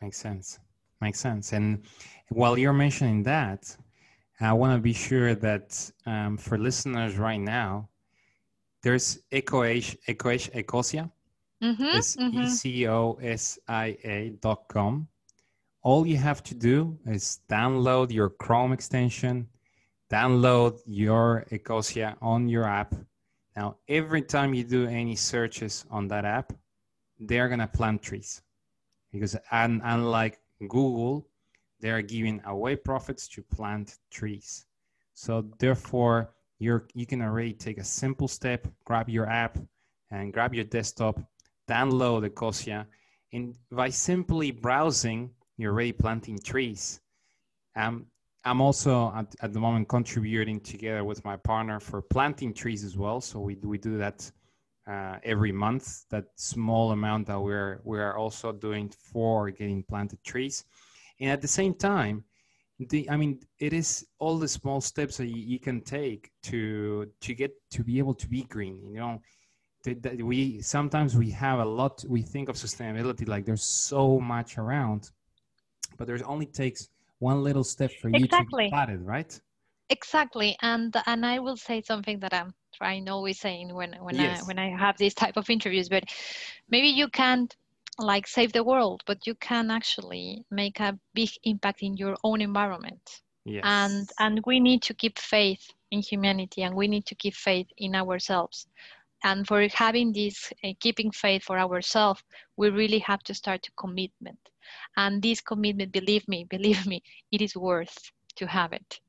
Makes 0.00 0.18
sense. 0.18 0.58
Makes 1.00 1.20
sense. 1.20 1.52
And 1.52 1.84
while 2.28 2.56
you're 2.56 2.72
mentioning 2.72 3.22
that, 3.24 3.76
I 4.40 4.52
want 4.54 4.74
to 4.74 4.80
be 4.80 4.92
sure 4.92 5.34
that 5.34 5.90
um, 6.06 6.36
for 6.38 6.56
listeners 6.56 7.16
right 7.18 7.40
now, 7.40 7.88
there's 8.82 9.18
Ecosia. 9.30 9.96
Ecosia. 10.08 11.10
Mm-hmm, 11.62 11.96
it's 11.96 12.16
mm-hmm. 12.16 12.40
E-C-O-S-I-A 12.40 14.18
dot 14.40 14.66
com. 14.68 15.08
All 15.82 16.06
you 16.06 16.16
have 16.16 16.42
to 16.44 16.54
do 16.54 16.98
is 17.06 17.40
download 17.48 18.12
your 18.12 18.30
Chrome 18.30 18.72
extension, 18.72 19.48
download 20.10 20.80
your 20.86 21.46
Ecosia 21.50 22.16
on 22.20 22.48
your 22.48 22.64
app, 22.64 22.94
now, 23.56 23.76
every 23.88 24.22
time 24.22 24.54
you 24.54 24.64
do 24.64 24.86
any 24.86 25.16
searches 25.16 25.84
on 25.90 26.08
that 26.08 26.24
app, 26.24 26.52
they're 27.18 27.48
going 27.48 27.60
to 27.60 27.66
plant 27.66 28.02
trees. 28.02 28.42
because 29.12 29.36
un- 29.50 29.82
unlike 29.84 30.40
Google, 30.68 31.28
they 31.80 31.90
are 31.90 32.00
giving 32.00 32.40
away 32.44 32.76
profits 32.76 33.26
to 33.28 33.42
plant 33.42 33.98
trees. 34.10 34.66
So 35.14 35.42
therefore, 35.58 36.30
you're 36.60 36.86
you 36.94 37.06
can 37.06 37.20
already 37.20 37.52
take 37.52 37.78
a 37.78 37.84
simple 37.84 38.28
step, 38.28 38.68
grab 38.84 39.08
your 39.08 39.26
app 39.26 39.58
and 40.10 40.32
grab 40.32 40.54
your 40.54 40.64
desktop, 40.64 41.20
download 41.68 42.28
Ecosia, 42.28 42.86
and 43.32 43.56
by 43.72 43.90
simply 43.90 44.52
browsing, 44.52 45.30
you're 45.60 45.72
already 45.72 45.92
planting 45.92 46.38
trees. 46.38 47.00
Um, 47.76 48.06
I'm 48.44 48.60
also 48.60 49.12
at, 49.14 49.34
at 49.42 49.52
the 49.52 49.60
moment 49.60 49.88
contributing 49.88 50.60
together 50.60 51.04
with 51.04 51.24
my 51.24 51.36
partner 51.36 51.78
for 51.78 52.00
planting 52.00 52.54
trees 52.54 52.84
as 52.84 52.96
well. 52.96 53.20
So 53.20 53.40
we 53.40 53.56
we 53.62 53.78
do 53.78 53.98
that 53.98 54.30
uh, 54.90 55.18
every 55.22 55.52
month. 55.52 56.04
That 56.10 56.26
small 56.36 56.92
amount 56.92 57.26
that 57.26 57.40
we're 57.40 57.80
we 57.84 57.98
are 57.98 58.16
also 58.16 58.52
doing 58.52 58.90
for 59.12 59.50
getting 59.50 59.82
planted 59.82 60.24
trees, 60.24 60.64
and 61.20 61.30
at 61.30 61.42
the 61.42 61.48
same 61.48 61.74
time, 61.74 62.24
the 62.78 63.08
I 63.10 63.16
mean 63.16 63.40
it 63.58 63.72
is 63.72 64.06
all 64.18 64.38
the 64.38 64.48
small 64.48 64.80
steps 64.80 65.18
that 65.18 65.26
you, 65.26 65.36
you 65.36 65.58
can 65.58 65.82
take 65.82 66.30
to 66.44 67.12
to 67.20 67.34
get 67.34 67.52
to 67.72 67.84
be 67.84 67.98
able 67.98 68.14
to 68.14 68.28
be 68.28 68.44
green. 68.44 68.80
You 68.90 69.00
know, 69.00 69.20
that 69.84 70.22
we 70.22 70.60
sometimes 70.60 71.16
we 71.16 71.30
have 71.30 71.58
a 71.58 71.64
lot. 71.64 72.04
We 72.08 72.22
think 72.22 72.48
of 72.48 72.56
sustainability 72.56 73.28
like 73.28 73.44
there's 73.44 73.62
so 73.62 74.20
much 74.20 74.58
around, 74.58 75.10
but 76.00 76.06
there's 76.06 76.22
only 76.22 76.46
takes 76.46 76.88
one 77.18 77.44
little 77.44 77.62
step 77.62 77.92
for 78.00 78.08
you 78.08 78.24
exactly. 78.24 78.64
to 78.64 78.70
be 78.70 78.76
spotted, 78.76 79.02
right? 79.02 79.38
Exactly, 79.90 80.56
and 80.62 80.96
and 81.04 81.26
I 81.26 81.38
will 81.40 81.58
say 81.58 81.82
something 81.82 82.18
that 82.20 82.32
I'm 82.32 82.54
trying 82.72 83.06
always 83.10 83.38
saying 83.38 83.74
when 83.74 83.92
when 84.00 84.14
yes. 84.16 84.42
I 84.42 84.46
when 84.46 84.58
I 84.58 84.70
have 84.84 84.96
these 84.96 85.12
type 85.12 85.36
of 85.36 85.50
interviews, 85.50 85.90
but 85.90 86.04
maybe 86.70 86.88
you 86.88 87.08
can't 87.08 87.54
like 87.98 88.26
save 88.26 88.52
the 88.52 88.64
world, 88.64 89.02
but 89.06 89.26
you 89.26 89.34
can 89.34 89.70
actually 89.70 90.42
make 90.50 90.80
a 90.80 90.98
big 91.12 91.28
impact 91.44 91.82
in 91.82 91.98
your 91.98 92.16
own 92.24 92.40
environment. 92.40 93.20
Yes. 93.44 93.64
And 93.64 94.08
and 94.18 94.40
we 94.46 94.58
need 94.58 94.80
to 94.84 94.94
keep 94.94 95.18
faith 95.18 95.70
in 95.90 96.00
humanity, 96.00 96.62
and 96.62 96.74
we 96.74 96.88
need 96.88 97.04
to 97.06 97.14
keep 97.14 97.34
faith 97.34 97.66
in 97.76 97.94
ourselves. 97.94 98.66
And 99.22 99.46
for 99.46 99.68
having 99.74 100.14
this 100.14 100.50
uh, 100.64 100.72
keeping 100.80 101.10
faith 101.10 101.42
for 101.42 101.58
ourselves, 101.58 102.22
we 102.56 102.70
really 102.70 103.00
have 103.00 103.22
to 103.24 103.34
start 103.34 103.66
a 103.68 103.72
commitment 103.72 104.49
and 104.96 105.22
this 105.22 105.40
commitment 105.40 105.92
believe 105.92 106.26
me 106.28 106.44
believe 106.44 106.86
me 106.86 107.02
it 107.32 107.40
is 107.40 107.56
worth 107.56 107.96
to 108.36 108.46
have 108.46 108.72
it. 108.72 109.00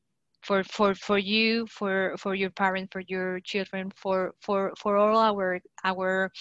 For 0.42 0.64
for 0.64 0.96
for 0.96 1.20
you 1.20 1.68
for 1.68 2.16
for 2.18 2.34
your 2.34 2.50
parents 2.50 2.90
for 2.92 3.02
your 3.02 3.40
children 3.42 3.92
for 3.96 4.34
for 4.42 4.74
for 4.78 4.98
all 4.98 5.18
our 5.18 5.60
our 5.84 6.32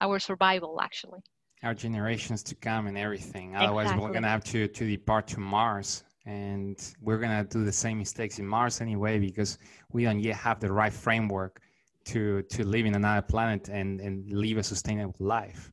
our 0.00 0.18
survival 0.18 0.80
actually. 0.80 1.20
Our 1.64 1.74
generations 1.74 2.44
to 2.44 2.54
come 2.54 2.86
and 2.86 2.96
everything. 2.96 3.56
Otherwise 3.56 3.86
exactly. 3.86 4.06
we're 4.06 4.12
gonna 4.12 4.28
have 4.28 4.44
to 4.44 4.68
to 4.68 4.86
depart 4.86 5.26
to 5.28 5.40
mars. 5.40 6.04
And 6.24 6.76
we're 7.00 7.18
gonna 7.18 7.44
do 7.44 7.64
the 7.64 7.72
same 7.72 7.98
mistakes 7.98 8.38
in 8.38 8.46
mars 8.46 8.80
anyway 8.80 9.18
because 9.18 9.58
we 9.92 10.04
don't 10.04 10.20
yet 10.20 10.36
have 10.36 10.60
the 10.60 10.70
right 10.70 10.92
framework 10.92 11.60
to 12.04 12.42
to 12.42 12.64
live 12.64 12.86
in 12.86 12.94
another 12.94 13.22
planet 13.22 13.68
and 13.68 14.00
and 14.00 14.32
live 14.32 14.56
a 14.58 14.62
sustainable 14.62 15.14
life 15.18 15.70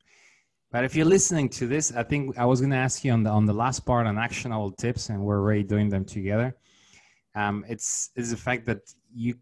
but 0.76 0.84
if 0.84 0.94
you're 0.94 1.06
listening 1.06 1.48
to 1.48 1.68
this, 1.68 1.94
I 1.96 2.04
think 2.04 2.38
I 2.38 2.44
was 2.44 2.60
going 2.60 2.72
to 2.72 2.76
ask 2.76 3.06
you 3.06 3.14
on 3.14 3.24
the 3.24 3.30
on 3.30 3.46
the 3.46 3.54
last 3.54 3.86
part 3.86 4.06
on 4.08 4.18
actionable 4.18 4.72
tips, 4.74 5.08
and 5.08 5.22
we're 5.22 5.40
already 5.40 5.64
doing 5.64 5.88
them 5.88 6.04
together. 6.04 6.54
Um, 7.34 7.64
it's 7.70 8.10
is 8.18 8.32
the 8.32 8.36
fact 8.36 8.66
that 8.66 8.82
you 9.14 9.36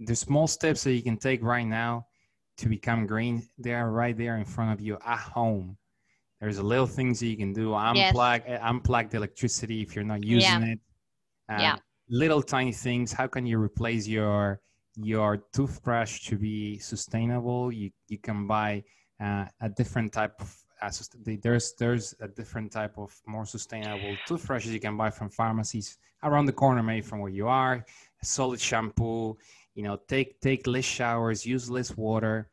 the 0.00 0.16
small 0.16 0.48
steps 0.48 0.82
that 0.82 0.94
you 0.94 1.02
can 1.04 1.18
take 1.18 1.40
right 1.40 1.68
now 1.82 2.06
to 2.56 2.68
become 2.68 3.06
green. 3.06 3.46
They 3.58 3.74
are 3.74 3.92
right 3.92 4.18
there 4.18 4.38
in 4.38 4.44
front 4.44 4.72
of 4.72 4.80
you 4.80 4.98
at 5.06 5.20
home. 5.20 5.78
There's 6.40 6.58
a 6.58 6.64
little 6.64 6.88
things 6.88 7.20
that 7.20 7.28
you 7.28 7.36
can 7.36 7.52
do. 7.52 7.68
Unplug 7.68 8.42
yes. 8.48 8.60
unplug 8.64 9.10
the 9.10 9.18
electricity 9.18 9.82
if 9.82 9.94
you're 9.94 10.10
not 10.14 10.24
using 10.24 10.62
yeah. 10.62 10.72
it. 10.72 10.80
Um, 11.48 11.60
yeah. 11.60 11.76
Little 12.10 12.42
tiny 12.42 12.72
things. 12.72 13.12
How 13.12 13.28
can 13.28 13.46
you 13.46 13.60
replace 13.60 14.08
your 14.08 14.60
your 14.96 15.44
toothbrush 15.54 16.26
to 16.26 16.36
be 16.36 16.80
sustainable? 16.80 17.70
You 17.70 17.92
you 18.08 18.18
can 18.18 18.48
buy 18.48 18.82
uh, 19.22 19.44
a 19.60 19.68
different 19.68 20.12
type 20.12 20.34
of 20.40 20.52
there's 21.42 21.74
there's 21.78 22.14
a 22.20 22.28
different 22.28 22.72
type 22.72 22.98
of 22.98 23.14
more 23.26 23.46
sustainable 23.46 24.16
toothbrushes 24.26 24.72
you 24.72 24.80
can 24.80 24.96
buy 24.96 25.10
from 25.10 25.28
pharmacies 25.30 25.98
around 26.22 26.46
the 26.46 26.52
corner 26.52 26.82
maybe 26.82 27.02
from 27.02 27.20
where 27.20 27.30
you 27.30 27.48
are. 27.48 27.84
Solid 28.22 28.60
shampoo 28.60 29.36
you 29.74 29.82
know 29.82 29.96
take 30.08 30.40
take 30.40 30.66
less 30.66 30.84
showers 30.84 31.46
use 31.46 31.70
less 31.70 31.96
water. 31.96 32.48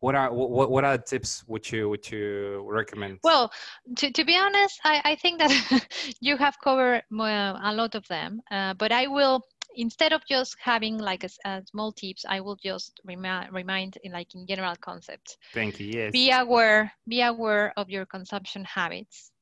What 0.00 0.14
are 0.14 0.32
what, 0.32 0.70
what 0.70 0.84
are 0.84 0.96
the 0.96 1.02
tips 1.02 1.44
would 1.46 1.70
you 1.70 1.88
would 1.88 2.10
you 2.10 2.64
recommend? 2.68 3.18
Well 3.22 3.50
to, 3.96 4.10
to 4.10 4.24
be 4.24 4.36
honest 4.36 4.80
i 4.84 5.00
i 5.04 5.14
think 5.14 5.38
that 5.38 5.86
you 6.20 6.36
have 6.36 6.56
covered 6.62 7.02
a 7.10 7.72
lot 7.74 7.94
of 7.94 8.06
them 8.08 8.40
uh, 8.50 8.74
but 8.74 8.92
i 8.92 9.06
will 9.06 9.42
instead 9.76 10.12
of 10.12 10.22
just 10.28 10.56
having 10.60 10.98
like 10.98 11.24
a, 11.24 11.28
a 11.44 11.62
small 11.66 11.92
tips, 11.92 12.24
I 12.28 12.40
will 12.40 12.56
just 12.56 13.00
remind, 13.04 13.52
remind 13.52 13.98
in 14.02 14.12
like 14.12 14.34
in 14.34 14.46
general 14.46 14.74
concepts. 14.80 15.36
Thank 15.52 15.80
you. 15.80 15.86
Yes. 15.86 16.12
Be 16.12 16.30
aware. 16.30 16.92
Be 17.08 17.22
aware 17.22 17.72
of 17.76 17.90
your 17.90 18.06
consumption 18.06 18.64
habits. 18.64 19.32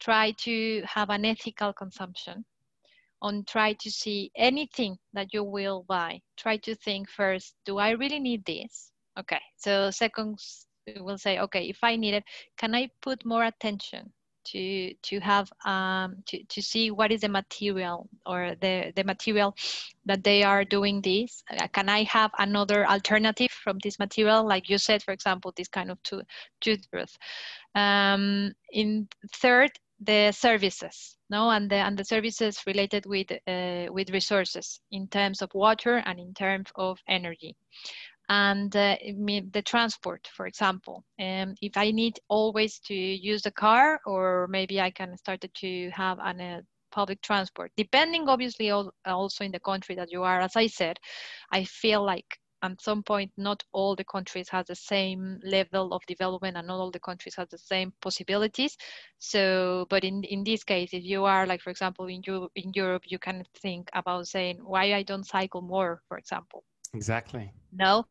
Try 0.00 0.32
to 0.38 0.82
have 0.86 1.10
an 1.10 1.24
ethical 1.24 1.72
consumption. 1.72 2.44
On 3.20 3.44
try 3.44 3.72
to 3.72 3.90
see 3.90 4.30
anything 4.36 4.96
that 5.12 5.32
you 5.32 5.42
will 5.42 5.84
buy. 5.88 6.20
Try 6.36 6.56
to 6.58 6.76
think 6.76 7.08
first. 7.10 7.54
Do 7.66 7.78
I 7.78 7.90
really 7.90 8.20
need 8.20 8.44
this? 8.44 8.92
Okay. 9.18 9.40
So 9.56 9.90
second, 9.90 10.38
we'll 11.00 11.18
say, 11.18 11.40
okay, 11.40 11.68
if 11.68 11.78
I 11.82 11.96
need 11.96 12.14
it, 12.14 12.24
can 12.56 12.76
I 12.76 12.90
put 13.02 13.24
more 13.24 13.44
attention 13.44 14.12
to 14.52 14.94
to 15.02 15.20
have 15.20 15.50
um, 15.64 16.16
to, 16.26 16.42
to 16.44 16.62
see 16.62 16.90
what 16.90 17.12
is 17.12 17.20
the 17.22 17.28
material 17.28 18.08
or 18.26 18.54
the, 18.60 18.92
the 18.96 19.04
material 19.04 19.54
that 20.06 20.24
they 20.24 20.42
are 20.42 20.64
doing 20.64 21.00
this. 21.02 21.42
Uh, 21.50 21.66
can 21.68 21.88
i 21.88 22.02
have 22.04 22.30
another 22.38 22.86
alternative 22.86 23.50
from 23.50 23.78
this 23.82 23.98
material? 23.98 24.46
Like 24.46 24.68
you 24.68 24.78
said 24.78 25.02
for 25.02 25.12
example 25.12 25.52
this 25.56 25.68
kind 25.68 25.90
of 25.90 26.02
to, 26.04 26.22
toothbrush. 26.60 27.14
Um, 27.74 28.52
in 28.72 29.08
third 29.34 29.70
the 30.00 30.32
services 30.32 31.18
no? 31.30 31.50
And 31.50 31.70
the 31.70 31.76
and 31.76 31.98
the 31.98 32.04
services 32.04 32.62
related 32.66 33.06
with 33.06 33.30
uh, 33.46 33.92
with 33.92 34.10
resources 34.10 34.80
in 34.90 35.08
terms 35.08 35.42
of 35.42 35.50
water 35.54 36.02
and 36.04 36.18
in 36.18 36.34
terms 36.34 36.70
of 36.74 36.98
energy 37.08 37.56
and 38.28 38.74
uh, 38.76 38.96
the 39.52 39.62
transport, 39.64 40.28
for 40.34 40.46
example. 40.46 41.04
Um, 41.18 41.54
if 41.62 41.76
I 41.76 41.90
need 41.90 42.18
always 42.28 42.78
to 42.80 42.94
use 42.94 43.42
the 43.42 43.50
car, 43.50 44.00
or 44.04 44.46
maybe 44.48 44.80
I 44.80 44.90
can 44.90 45.16
start 45.16 45.44
to 45.52 45.90
have 45.90 46.18
an 46.20 46.40
uh, 46.40 46.60
public 46.90 47.22
transport, 47.22 47.72
depending 47.76 48.28
obviously 48.28 48.70
also 48.70 49.44
in 49.44 49.52
the 49.52 49.60
country 49.60 49.94
that 49.94 50.12
you 50.12 50.22
are. 50.22 50.40
As 50.40 50.56
I 50.56 50.66
said, 50.66 50.98
I 51.50 51.64
feel 51.64 52.04
like 52.04 52.38
at 52.62 52.80
some 52.80 53.02
point 53.02 53.30
not 53.36 53.62
all 53.72 53.94
the 53.94 54.04
countries 54.04 54.48
have 54.48 54.66
the 54.66 54.74
same 54.74 55.38
level 55.44 55.92
of 55.92 56.04
development 56.06 56.56
and 56.56 56.66
not 56.66 56.78
all 56.78 56.90
the 56.90 57.00
countries 57.00 57.36
have 57.36 57.48
the 57.50 57.58
same 57.58 57.92
possibilities 58.00 58.76
so 59.18 59.86
but 59.88 60.04
in 60.04 60.24
in 60.24 60.42
this 60.44 60.64
case 60.64 60.92
if 60.92 61.04
you 61.04 61.24
are 61.24 61.46
like 61.46 61.60
for 61.60 61.70
example 61.70 62.06
in 62.06 62.22
in 62.56 62.72
europe 62.74 63.02
you 63.06 63.18
can 63.18 63.44
think 63.62 63.88
about 63.92 64.26
saying 64.26 64.58
why 64.64 64.92
i 64.92 65.02
don't 65.02 65.26
cycle 65.26 65.62
more 65.62 66.02
for 66.08 66.18
example 66.18 66.64
Exactly. 66.94 67.52
No, 67.72 68.06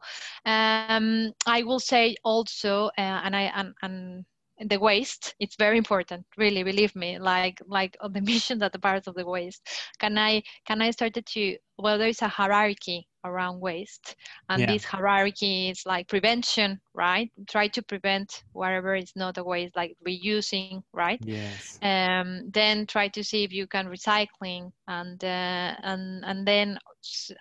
um, 0.46 1.34
I 1.46 1.64
will 1.64 1.80
say 1.80 2.16
also, 2.24 2.86
uh, 2.98 3.22
and 3.24 3.36
I 3.36 3.52
and, 3.56 3.74
and 3.82 4.26
the 4.60 4.78
waste 4.80 5.36
it's 5.40 5.56
very 5.56 5.78
important 5.78 6.26
really 6.36 6.64
believe 6.64 6.96
me 6.96 7.20
like 7.20 7.62
like 7.68 7.96
on 8.02 8.12
the 8.14 8.22
mission 8.34 8.58
that 8.60 8.72
the 8.72 8.80
parts 8.80 9.08
of 9.08 9.16
the 9.16 9.26
waste. 9.26 9.62
Can 10.00 10.18
i 10.18 10.42
can 10.66 10.82
i 10.82 10.92
start 10.92 11.14
to 11.14 11.58
well 11.78 11.98
there 11.98 12.08
is 12.08 12.22
a 12.22 12.28
hierarchy 12.28 13.08
around 13.24 13.60
waste 13.60 14.16
and 14.50 14.62
yeah. 14.62 14.68
this 14.68 14.84
hierarchy 14.84 15.70
is 15.70 15.84
like 15.86 16.08
prevention 16.08 16.80
right? 16.94 17.30
Try 17.50 17.68
to 17.68 17.84
prevent 17.84 18.44
whatever 18.54 18.96
is 18.96 19.12
not 19.16 19.38
a 19.38 19.44
waste 19.44 19.76
like 19.76 19.96
reusing 20.08 20.82
right? 20.94 21.20
Yes. 21.24 21.78
Um 21.82 22.50
then 22.52 22.88
try 22.88 23.10
to 23.10 23.24
see 23.24 23.44
if 23.44 23.52
you 23.52 23.68
can 23.68 23.88
recycling 23.88 24.72
and 24.88 25.24
uh, 25.24 25.76
and 25.84 26.26
and 26.26 26.48
then 26.48 26.80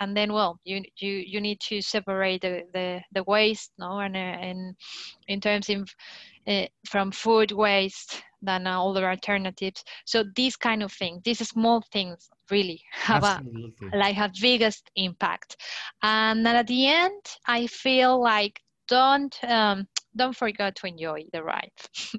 and 0.01 0.17
then 0.17 0.33
well 0.33 0.59
you 0.65 0.83
you 0.99 1.13
you 1.27 1.41
need 1.41 1.61
to 1.61 1.81
separate 1.81 2.41
the 2.41 2.63
the, 2.73 3.01
the 3.13 3.23
waste 3.25 3.73
no 3.79 3.99
and 4.01 4.17
uh, 4.17 4.19
and 4.19 4.75
in 5.29 5.41
terms 5.41 5.69
of 5.69 5.89
uh, 6.47 6.67
from 6.89 7.11
food 7.11 7.53
waste 7.53 8.23
than 8.43 8.67
uh, 8.67 8.83
other 8.83 9.09
alternatives 9.09 9.83
so 10.05 10.25
these 10.35 10.57
kind 10.57 10.83
of 10.83 10.93
things 10.93 11.21
these 11.25 11.47
small 11.49 11.83
things 11.93 12.29
really 12.51 12.81
have 12.93 13.25
Absolutely. 13.25 13.89
a 13.93 13.97
like 13.97 14.15
have 14.15 14.33
biggest 14.41 14.91
impact 14.97 15.57
and 16.03 16.47
at 16.47 16.67
the 16.67 16.87
end 16.87 17.23
i 17.47 17.67
feel 17.67 18.21
like 18.21 18.61
don't 18.89 19.43
um, 19.45 19.87
don't 20.15 20.37
forget 20.37 20.77
to 20.77 20.87
enjoy 20.87 21.25
the 21.33 21.43
ride 21.43 21.73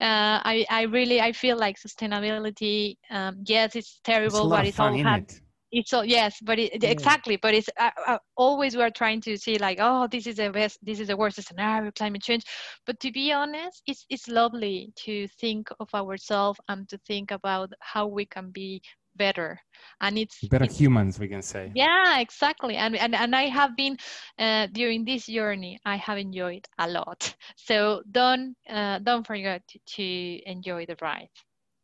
uh, 0.00 0.38
I, 0.44 0.64
I 0.70 0.82
really 0.82 1.20
i 1.20 1.32
feel 1.32 1.58
like 1.58 1.76
sustainability 1.78 2.96
um, 3.10 3.42
yes 3.44 3.74
it's 3.74 4.00
terrible 4.04 4.44
it's 4.44 4.50
but 4.50 4.64
it's 4.64 4.78
all 4.80 4.96
had 4.96 5.22
it? 5.22 5.40
It's 5.76 5.92
all 5.92 6.04
yes 6.04 6.38
but 6.42 6.58
it, 6.58 6.82
yeah. 6.82 6.88
exactly 6.88 7.36
but 7.36 7.54
it's 7.54 7.68
uh, 7.78 7.90
uh, 8.06 8.18
always 8.36 8.76
we're 8.76 8.90
trying 8.90 9.20
to 9.20 9.36
see 9.36 9.58
like 9.58 9.78
oh 9.80 10.08
this 10.10 10.26
is 10.26 10.36
the 10.36 10.50
best 10.50 10.78
this 10.82 11.00
is 11.00 11.08
the 11.08 11.16
worst 11.16 11.42
scenario 11.42 11.90
climate 11.92 12.22
change. 12.22 12.44
But 12.86 12.98
to 13.00 13.12
be 13.12 13.32
honest 13.32 13.82
it's 13.86 14.06
it's 14.08 14.26
lovely 14.28 14.92
to 15.04 15.28
think 15.40 15.68
of 15.78 15.88
ourselves 15.94 16.58
and 16.68 16.88
to 16.88 16.98
think 17.06 17.30
about 17.30 17.70
how 17.80 18.06
we 18.06 18.24
can 18.24 18.50
be 18.50 18.80
better. 19.16 19.58
And 20.00 20.18
it's 20.18 20.38
better 20.48 20.64
it's, 20.64 20.78
humans 20.78 21.18
we 21.18 21.28
can 21.28 21.42
say. 21.42 21.72
Yeah 21.74 22.20
exactly. 22.20 22.76
And 22.76 22.96
and, 22.96 23.14
and 23.14 23.36
i 23.36 23.44
have 23.44 23.76
been 23.76 23.96
uh, 24.38 24.68
during 24.72 25.04
this 25.04 25.26
journey 25.26 25.78
i 25.84 25.96
have 25.96 26.18
enjoyed 26.18 26.64
a 26.78 26.88
lot. 26.88 27.34
So 27.56 28.02
don't 28.10 28.56
uh, 28.68 28.98
don't 29.00 29.26
forget 29.26 29.62
to, 29.68 29.78
to 29.96 30.50
enjoy 30.50 30.86
the 30.86 30.96
ride. 31.02 31.34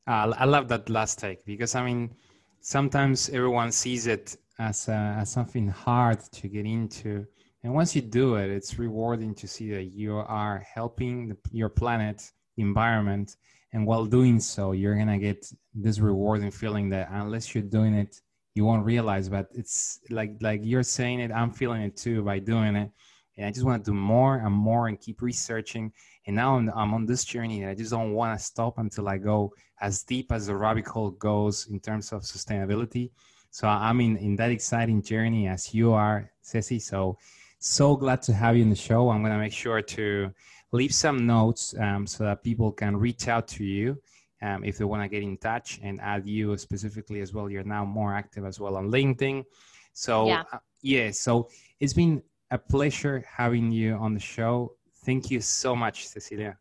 Uh, 0.06 0.32
i 0.36 0.44
love 0.44 0.66
that 0.68 0.88
last 0.88 1.18
take 1.18 1.44
because 1.44 1.76
i 1.76 1.84
mean 1.84 2.10
sometimes 2.62 3.28
everyone 3.30 3.72
sees 3.72 4.06
it 4.06 4.36
as, 4.58 4.88
uh, 4.88 5.16
as 5.18 5.30
something 5.30 5.68
hard 5.68 6.20
to 6.32 6.48
get 6.48 6.64
into. 6.64 7.26
And 7.64 7.74
once 7.74 7.94
you 7.94 8.02
do 8.02 8.36
it 8.36 8.50
it's 8.50 8.78
rewarding 8.78 9.34
to 9.36 9.46
see 9.46 9.70
that 9.70 9.84
you 9.84 10.16
are 10.16 10.58
helping 10.74 11.28
the, 11.28 11.36
your 11.50 11.68
planet 11.68 12.22
environment. 12.56 13.36
And 13.72 13.86
while 13.86 14.06
doing 14.06 14.40
so 14.40 14.72
you're 14.72 14.96
gonna 14.96 15.18
get 15.18 15.50
this 15.74 15.98
rewarding 15.98 16.50
feeling 16.50 16.88
that 16.90 17.08
unless 17.10 17.54
you're 17.54 17.64
doing 17.64 17.94
it 17.94 18.20
you 18.54 18.64
won't 18.66 18.84
realize. 18.84 19.28
But 19.28 19.48
it's 19.54 20.00
like 20.10 20.36
like 20.40 20.60
you're 20.62 20.82
saying 20.82 21.20
it 21.20 21.32
i'm 21.32 21.52
feeling 21.52 21.82
it 21.82 21.96
too 21.96 22.22
by 22.22 22.38
doing 22.38 22.76
it 22.76 22.90
and 23.36 23.46
i 23.46 23.50
just 23.50 23.64
want 23.64 23.84
to 23.84 23.90
do 23.90 23.94
more 23.94 24.36
and 24.36 24.54
more 24.54 24.88
and 24.88 25.00
keep 25.00 25.22
researching. 25.22 25.92
And 26.26 26.36
now 26.36 26.56
i'm, 26.56 26.70
I'm 26.74 26.94
on 26.94 27.06
this 27.06 27.24
journey 27.24 27.62
and 27.62 27.70
i 27.70 27.74
just 27.74 27.90
don't 27.90 28.12
want 28.12 28.38
to 28.38 28.44
stop 28.44 28.78
until 28.78 29.08
i 29.08 29.18
go 29.18 29.52
as 29.80 30.02
deep 30.02 30.30
as 30.32 30.46
the 30.46 30.56
rabbit 30.56 30.86
hole 30.86 31.10
goes 31.10 31.66
in 31.66 31.80
terms 31.80 32.12
of 32.12 32.22
sustainability. 32.22 33.10
So 33.50 33.68
i'm 33.68 34.00
in 34.00 34.16
in 34.16 34.36
that 34.36 34.50
exciting 34.50 35.02
journey 35.02 35.48
as 35.48 35.74
you 35.74 35.92
are 35.92 36.30
ceci. 36.42 36.78
So 36.78 37.18
so 37.58 37.94
glad 37.94 38.22
to 38.22 38.32
have 38.32 38.56
you 38.56 38.62
in 38.62 38.70
the 38.70 38.76
show. 38.76 39.08
I'm 39.10 39.22
going 39.22 39.32
to 39.32 39.38
make 39.38 39.52
sure 39.52 39.80
to 39.80 40.32
leave 40.72 40.92
some 40.92 41.26
notes 41.26 41.74
um, 41.78 42.08
so 42.08 42.24
that 42.24 42.42
people 42.42 42.72
can 42.72 42.96
reach 42.96 43.28
out 43.28 43.46
to 43.48 43.64
you 43.64 44.02
um, 44.42 44.64
if 44.64 44.78
they 44.78 44.84
want 44.84 45.02
to 45.02 45.08
get 45.08 45.22
in 45.22 45.36
touch 45.36 45.78
and 45.80 46.00
add 46.00 46.26
you 46.26 46.56
specifically 46.56 47.20
as 47.20 47.32
well. 47.32 47.48
You're 47.48 47.62
now 47.62 47.84
more 47.84 48.14
active 48.14 48.44
as 48.44 48.58
well 48.58 48.76
on 48.76 48.90
LinkedIn. 48.90 49.44
So, 49.92 50.26
yeah, 50.26 50.42
uh, 50.52 50.58
yeah 50.80 51.10
so 51.12 51.50
it's 51.78 51.92
been 51.92 52.22
a 52.52 52.58
pleasure 52.58 53.24
having 53.26 53.72
you 53.72 53.94
on 53.96 54.14
the 54.14 54.20
show. 54.20 54.74
Thank 55.04 55.30
you 55.30 55.40
so 55.40 55.74
much, 55.74 56.06
Cecilia. 56.06 56.56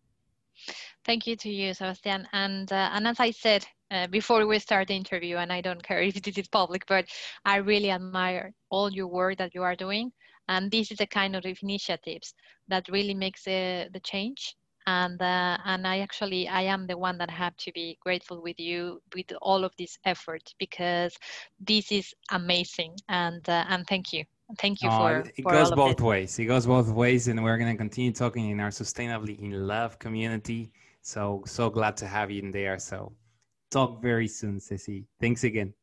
Thank 1.05 1.27
you 1.27 1.35
to 1.35 1.49
you, 1.49 1.73
Sebastian. 1.73 2.27
And, 2.33 2.71
uh, 2.71 2.89
and 2.93 3.07
as 3.07 3.19
I 3.19 3.31
said 3.31 3.65
uh, 3.91 4.07
before 4.07 4.47
we 4.47 4.57
start 4.59 4.87
the 4.87 4.95
interview, 4.95 5.37
and 5.37 5.51
I 5.51 5.61
don't 5.61 5.83
care 5.83 6.01
if 6.09 6.21
this 6.21 6.37
is 6.37 6.47
public, 6.47 6.85
but 6.87 7.05
I 7.45 7.57
really 7.57 7.91
admire 7.91 8.53
all 8.69 8.89
your 8.91 9.07
work 9.07 9.37
that 9.37 9.53
you 9.53 9.61
are 9.63 9.75
doing 9.75 10.11
and 10.47 10.71
this 10.71 10.91
is 10.91 10.97
the 10.97 11.07
kind 11.07 11.35
of 11.35 11.45
initiatives 11.45 12.33
that 12.67 12.87
really 12.89 13.13
makes 13.13 13.43
the, 13.43 13.89
the 13.93 13.99
change 13.99 14.55
and 14.87 15.21
uh, 15.21 15.57
and 15.65 15.85
I 15.85 15.99
actually 15.99 16.47
I 16.47 16.63
am 16.63 16.87
the 16.87 16.97
one 16.97 17.17
that 17.19 17.29
have 17.29 17.55
to 17.57 17.71
be 17.71 17.97
grateful 18.01 18.41
with 18.41 18.59
you 18.59 19.01
with 19.15 19.31
all 19.41 19.63
of 19.63 19.73
this 19.77 19.97
effort 20.05 20.41
because 20.57 21.15
this 21.59 21.91
is 21.91 22.13
amazing 22.31 22.95
and 23.07 23.47
uh, 23.47 23.65
and 23.69 23.85
thank 23.87 24.11
you 24.11 24.23
thank 24.59 24.81
you 24.81 24.89
oh, 24.89 24.97
for 24.97 25.19
it 25.19 25.43
for 25.43 25.51
goes 25.51 25.71
both 25.71 26.01
ways. 26.01 26.37
It 26.39 26.45
goes 26.45 26.65
both 26.65 26.89
ways 26.89 27.27
and 27.27 27.43
we're 27.43 27.57
going 27.57 27.71
to 27.71 27.77
continue 27.77 28.11
talking 28.11 28.49
in 28.49 28.59
our 28.59 28.69
sustainably 28.69 29.39
in 29.39 29.67
love 29.67 29.99
community. 29.99 30.71
So 31.01 31.43
so 31.45 31.69
glad 31.69 31.97
to 31.97 32.07
have 32.07 32.31
you 32.31 32.41
in 32.41 32.51
there. 32.51 32.77
So 32.79 33.13
talk 33.69 34.01
very 34.01 34.27
soon 34.27 34.59
Ceci. 34.59 35.05
Thanks 35.19 35.43
again. 35.43 35.73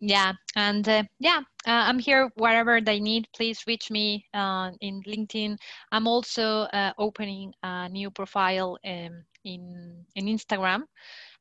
Yeah 0.00 0.32
and 0.54 0.88
uh, 0.88 1.02
yeah 1.18 1.40
uh, 1.66 1.82
i'm 1.88 1.98
here 1.98 2.30
wherever 2.36 2.80
they 2.80 3.00
need. 3.00 3.26
Please 3.34 3.64
reach 3.66 3.90
me 3.90 4.24
uh, 4.32 4.70
in 4.80 5.02
linkedin. 5.02 5.56
I'm 5.90 6.06
also 6.06 6.68
uh, 6.72 6.92
opening 6.98 7.52
a 7.64 7.88
new 7.88 8.10
profile 8.10 8.78
um, 8.84 9.24
in 9.44 10.04
in 10.14 10.26
instagram 10.26 10.82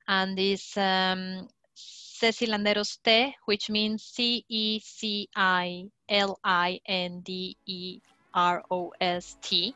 and 0.07 0.37
this 0.37 0.75
um, 0.77 1.47
Ceci 2.19 2.47
Landeros 2.47 2.97
T, 3.03 3.35
which 3.45 3.69
means 3.69 4.03
C 4.03 4.43
E 4.49 4.79
C 4.79 5.29
I 5.35 5.85
L 6.09 6.39
I 6.43 6.79
N 6.87 7.21
D 7.21 7.55
E 7.67 7.99
R 8.33 8.63
O 8.71 8.91
S 8.99 9.37
T. 9.41 9.75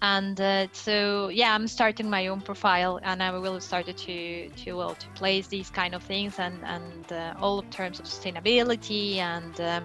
And 0.00 0.38
uh, 0.40 0.66
so 0.72 1.28
yeah 1.28 1.54
i'm 1.54 1.66
starting 1.66 2.10
my 2.10 2.26
own 2.26 2.40
profile 2.42 3.00
and 3.02 3.22
i 3.22 3.30
will 3.30 3.60
start 3.60 3.86
to 3.86 4.48
to 4.50 4.76
well 4.76 4.94
to 4.94 5.08
place 5.10 5.46
these 5.48 5.70
kind 5.70 5.94
of 5.94 6.02
things 6.02 6.38
and 6.38 6.58
and 6.64 7.12
uh, 7.12 7.32
all 7.40 7.58
of 7.58 7.70
terms 7.70 8.00
of 8.00 8.06
sustainability 8.06 9.16
and 9.16 9.58
uh, 9.60 9.80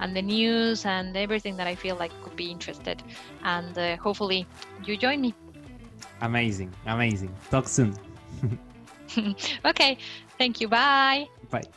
and 0.00 0.14
the 0.14 0.22
news 0.22 0.84
and 0.86 1.16
everything 1.16 1.56
that 1.56 1.66
i 1.66 1.74
feel 1.74 1.96
like 1.96 2.12
could 2.22 2.36
be 2.36 2.50
interested. 2.50 3.02
And 3.42 3.76
uh, 3.76 3.96
hopefully 3.96 4.46
you 4.86 4.96
join 4.96 5.20
me. 5.20 5.34
Amazing 6.20 6.72
amazing. 6.86 7.34
Talk 7.50 7.68
soon. 7.68 7.94
Okay 9.64 9.96
thank 10.38 10.60
you 10.60 10.68
bye 10.68 11.26
bye 11.54 11.68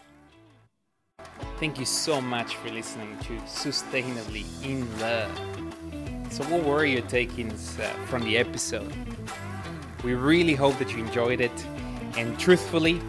thank 1.59 1.79
you 1.79 1.85
so 1.85 2.21
much 2.35 2.55
for 2.57 2.69
listening 2.69 3.17
to 3.19 3.33
sustainably 3.61 4.45
in 4.63 4.79
love 4.99 5.31
so, 6.29 6.43
what 6.45 6.63
were 6.63 6.85
your 6.85 7.01
takings 7.03 7.79
uh, 7.79 7.83
from 8.05 8.23
the 8.23 8.37
episode? 8.37 8.93
We 10.03 10.13
really 10.13 10.53
hope 10.53 10.77
that 10.77 10.91
you 10.91 10.99
enjoyed 10.99 11.41
it, 11.41 11.65
and 12.17 12.37
truthfully, 12.37 13.01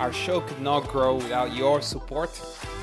our 0.00 0.12
show 0.12 0.40
could 0.40 0.60
not 0.60 0.88
grow 0.88 1.16
without 1.16 1.54
your 1.54 1.82
support. 1.82 2.30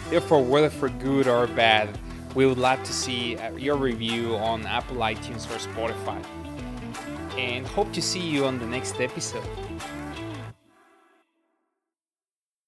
Therefore, 0.09 0.43
whether 0.43 0.69
for 0.69 0.89
good 0.89 1.27
or 1.27 1.47
bad, 1.47 1.89
we 2.35 2.45
would 2.45 2.59
love 2.59 2.83
to 2.83 2.93
see 2.93 3.37
uh, 3.37 3.51
your 3.57 3.75
review 3.75 4.35
on 4.37 4.65
Apple 4.67 4.97
iTunes 4.97 5.45
or 5.49 5.57
Spotify. 5.57 6.23
And 7.37 7.65
hope 7.67 7.91
to 7.93 8.01
see 8.01 8.21
you 8.21 8.45
on 8.45 8.59
the 8.59 8.67
next 8.67 9.01
episode. 9.01 9.43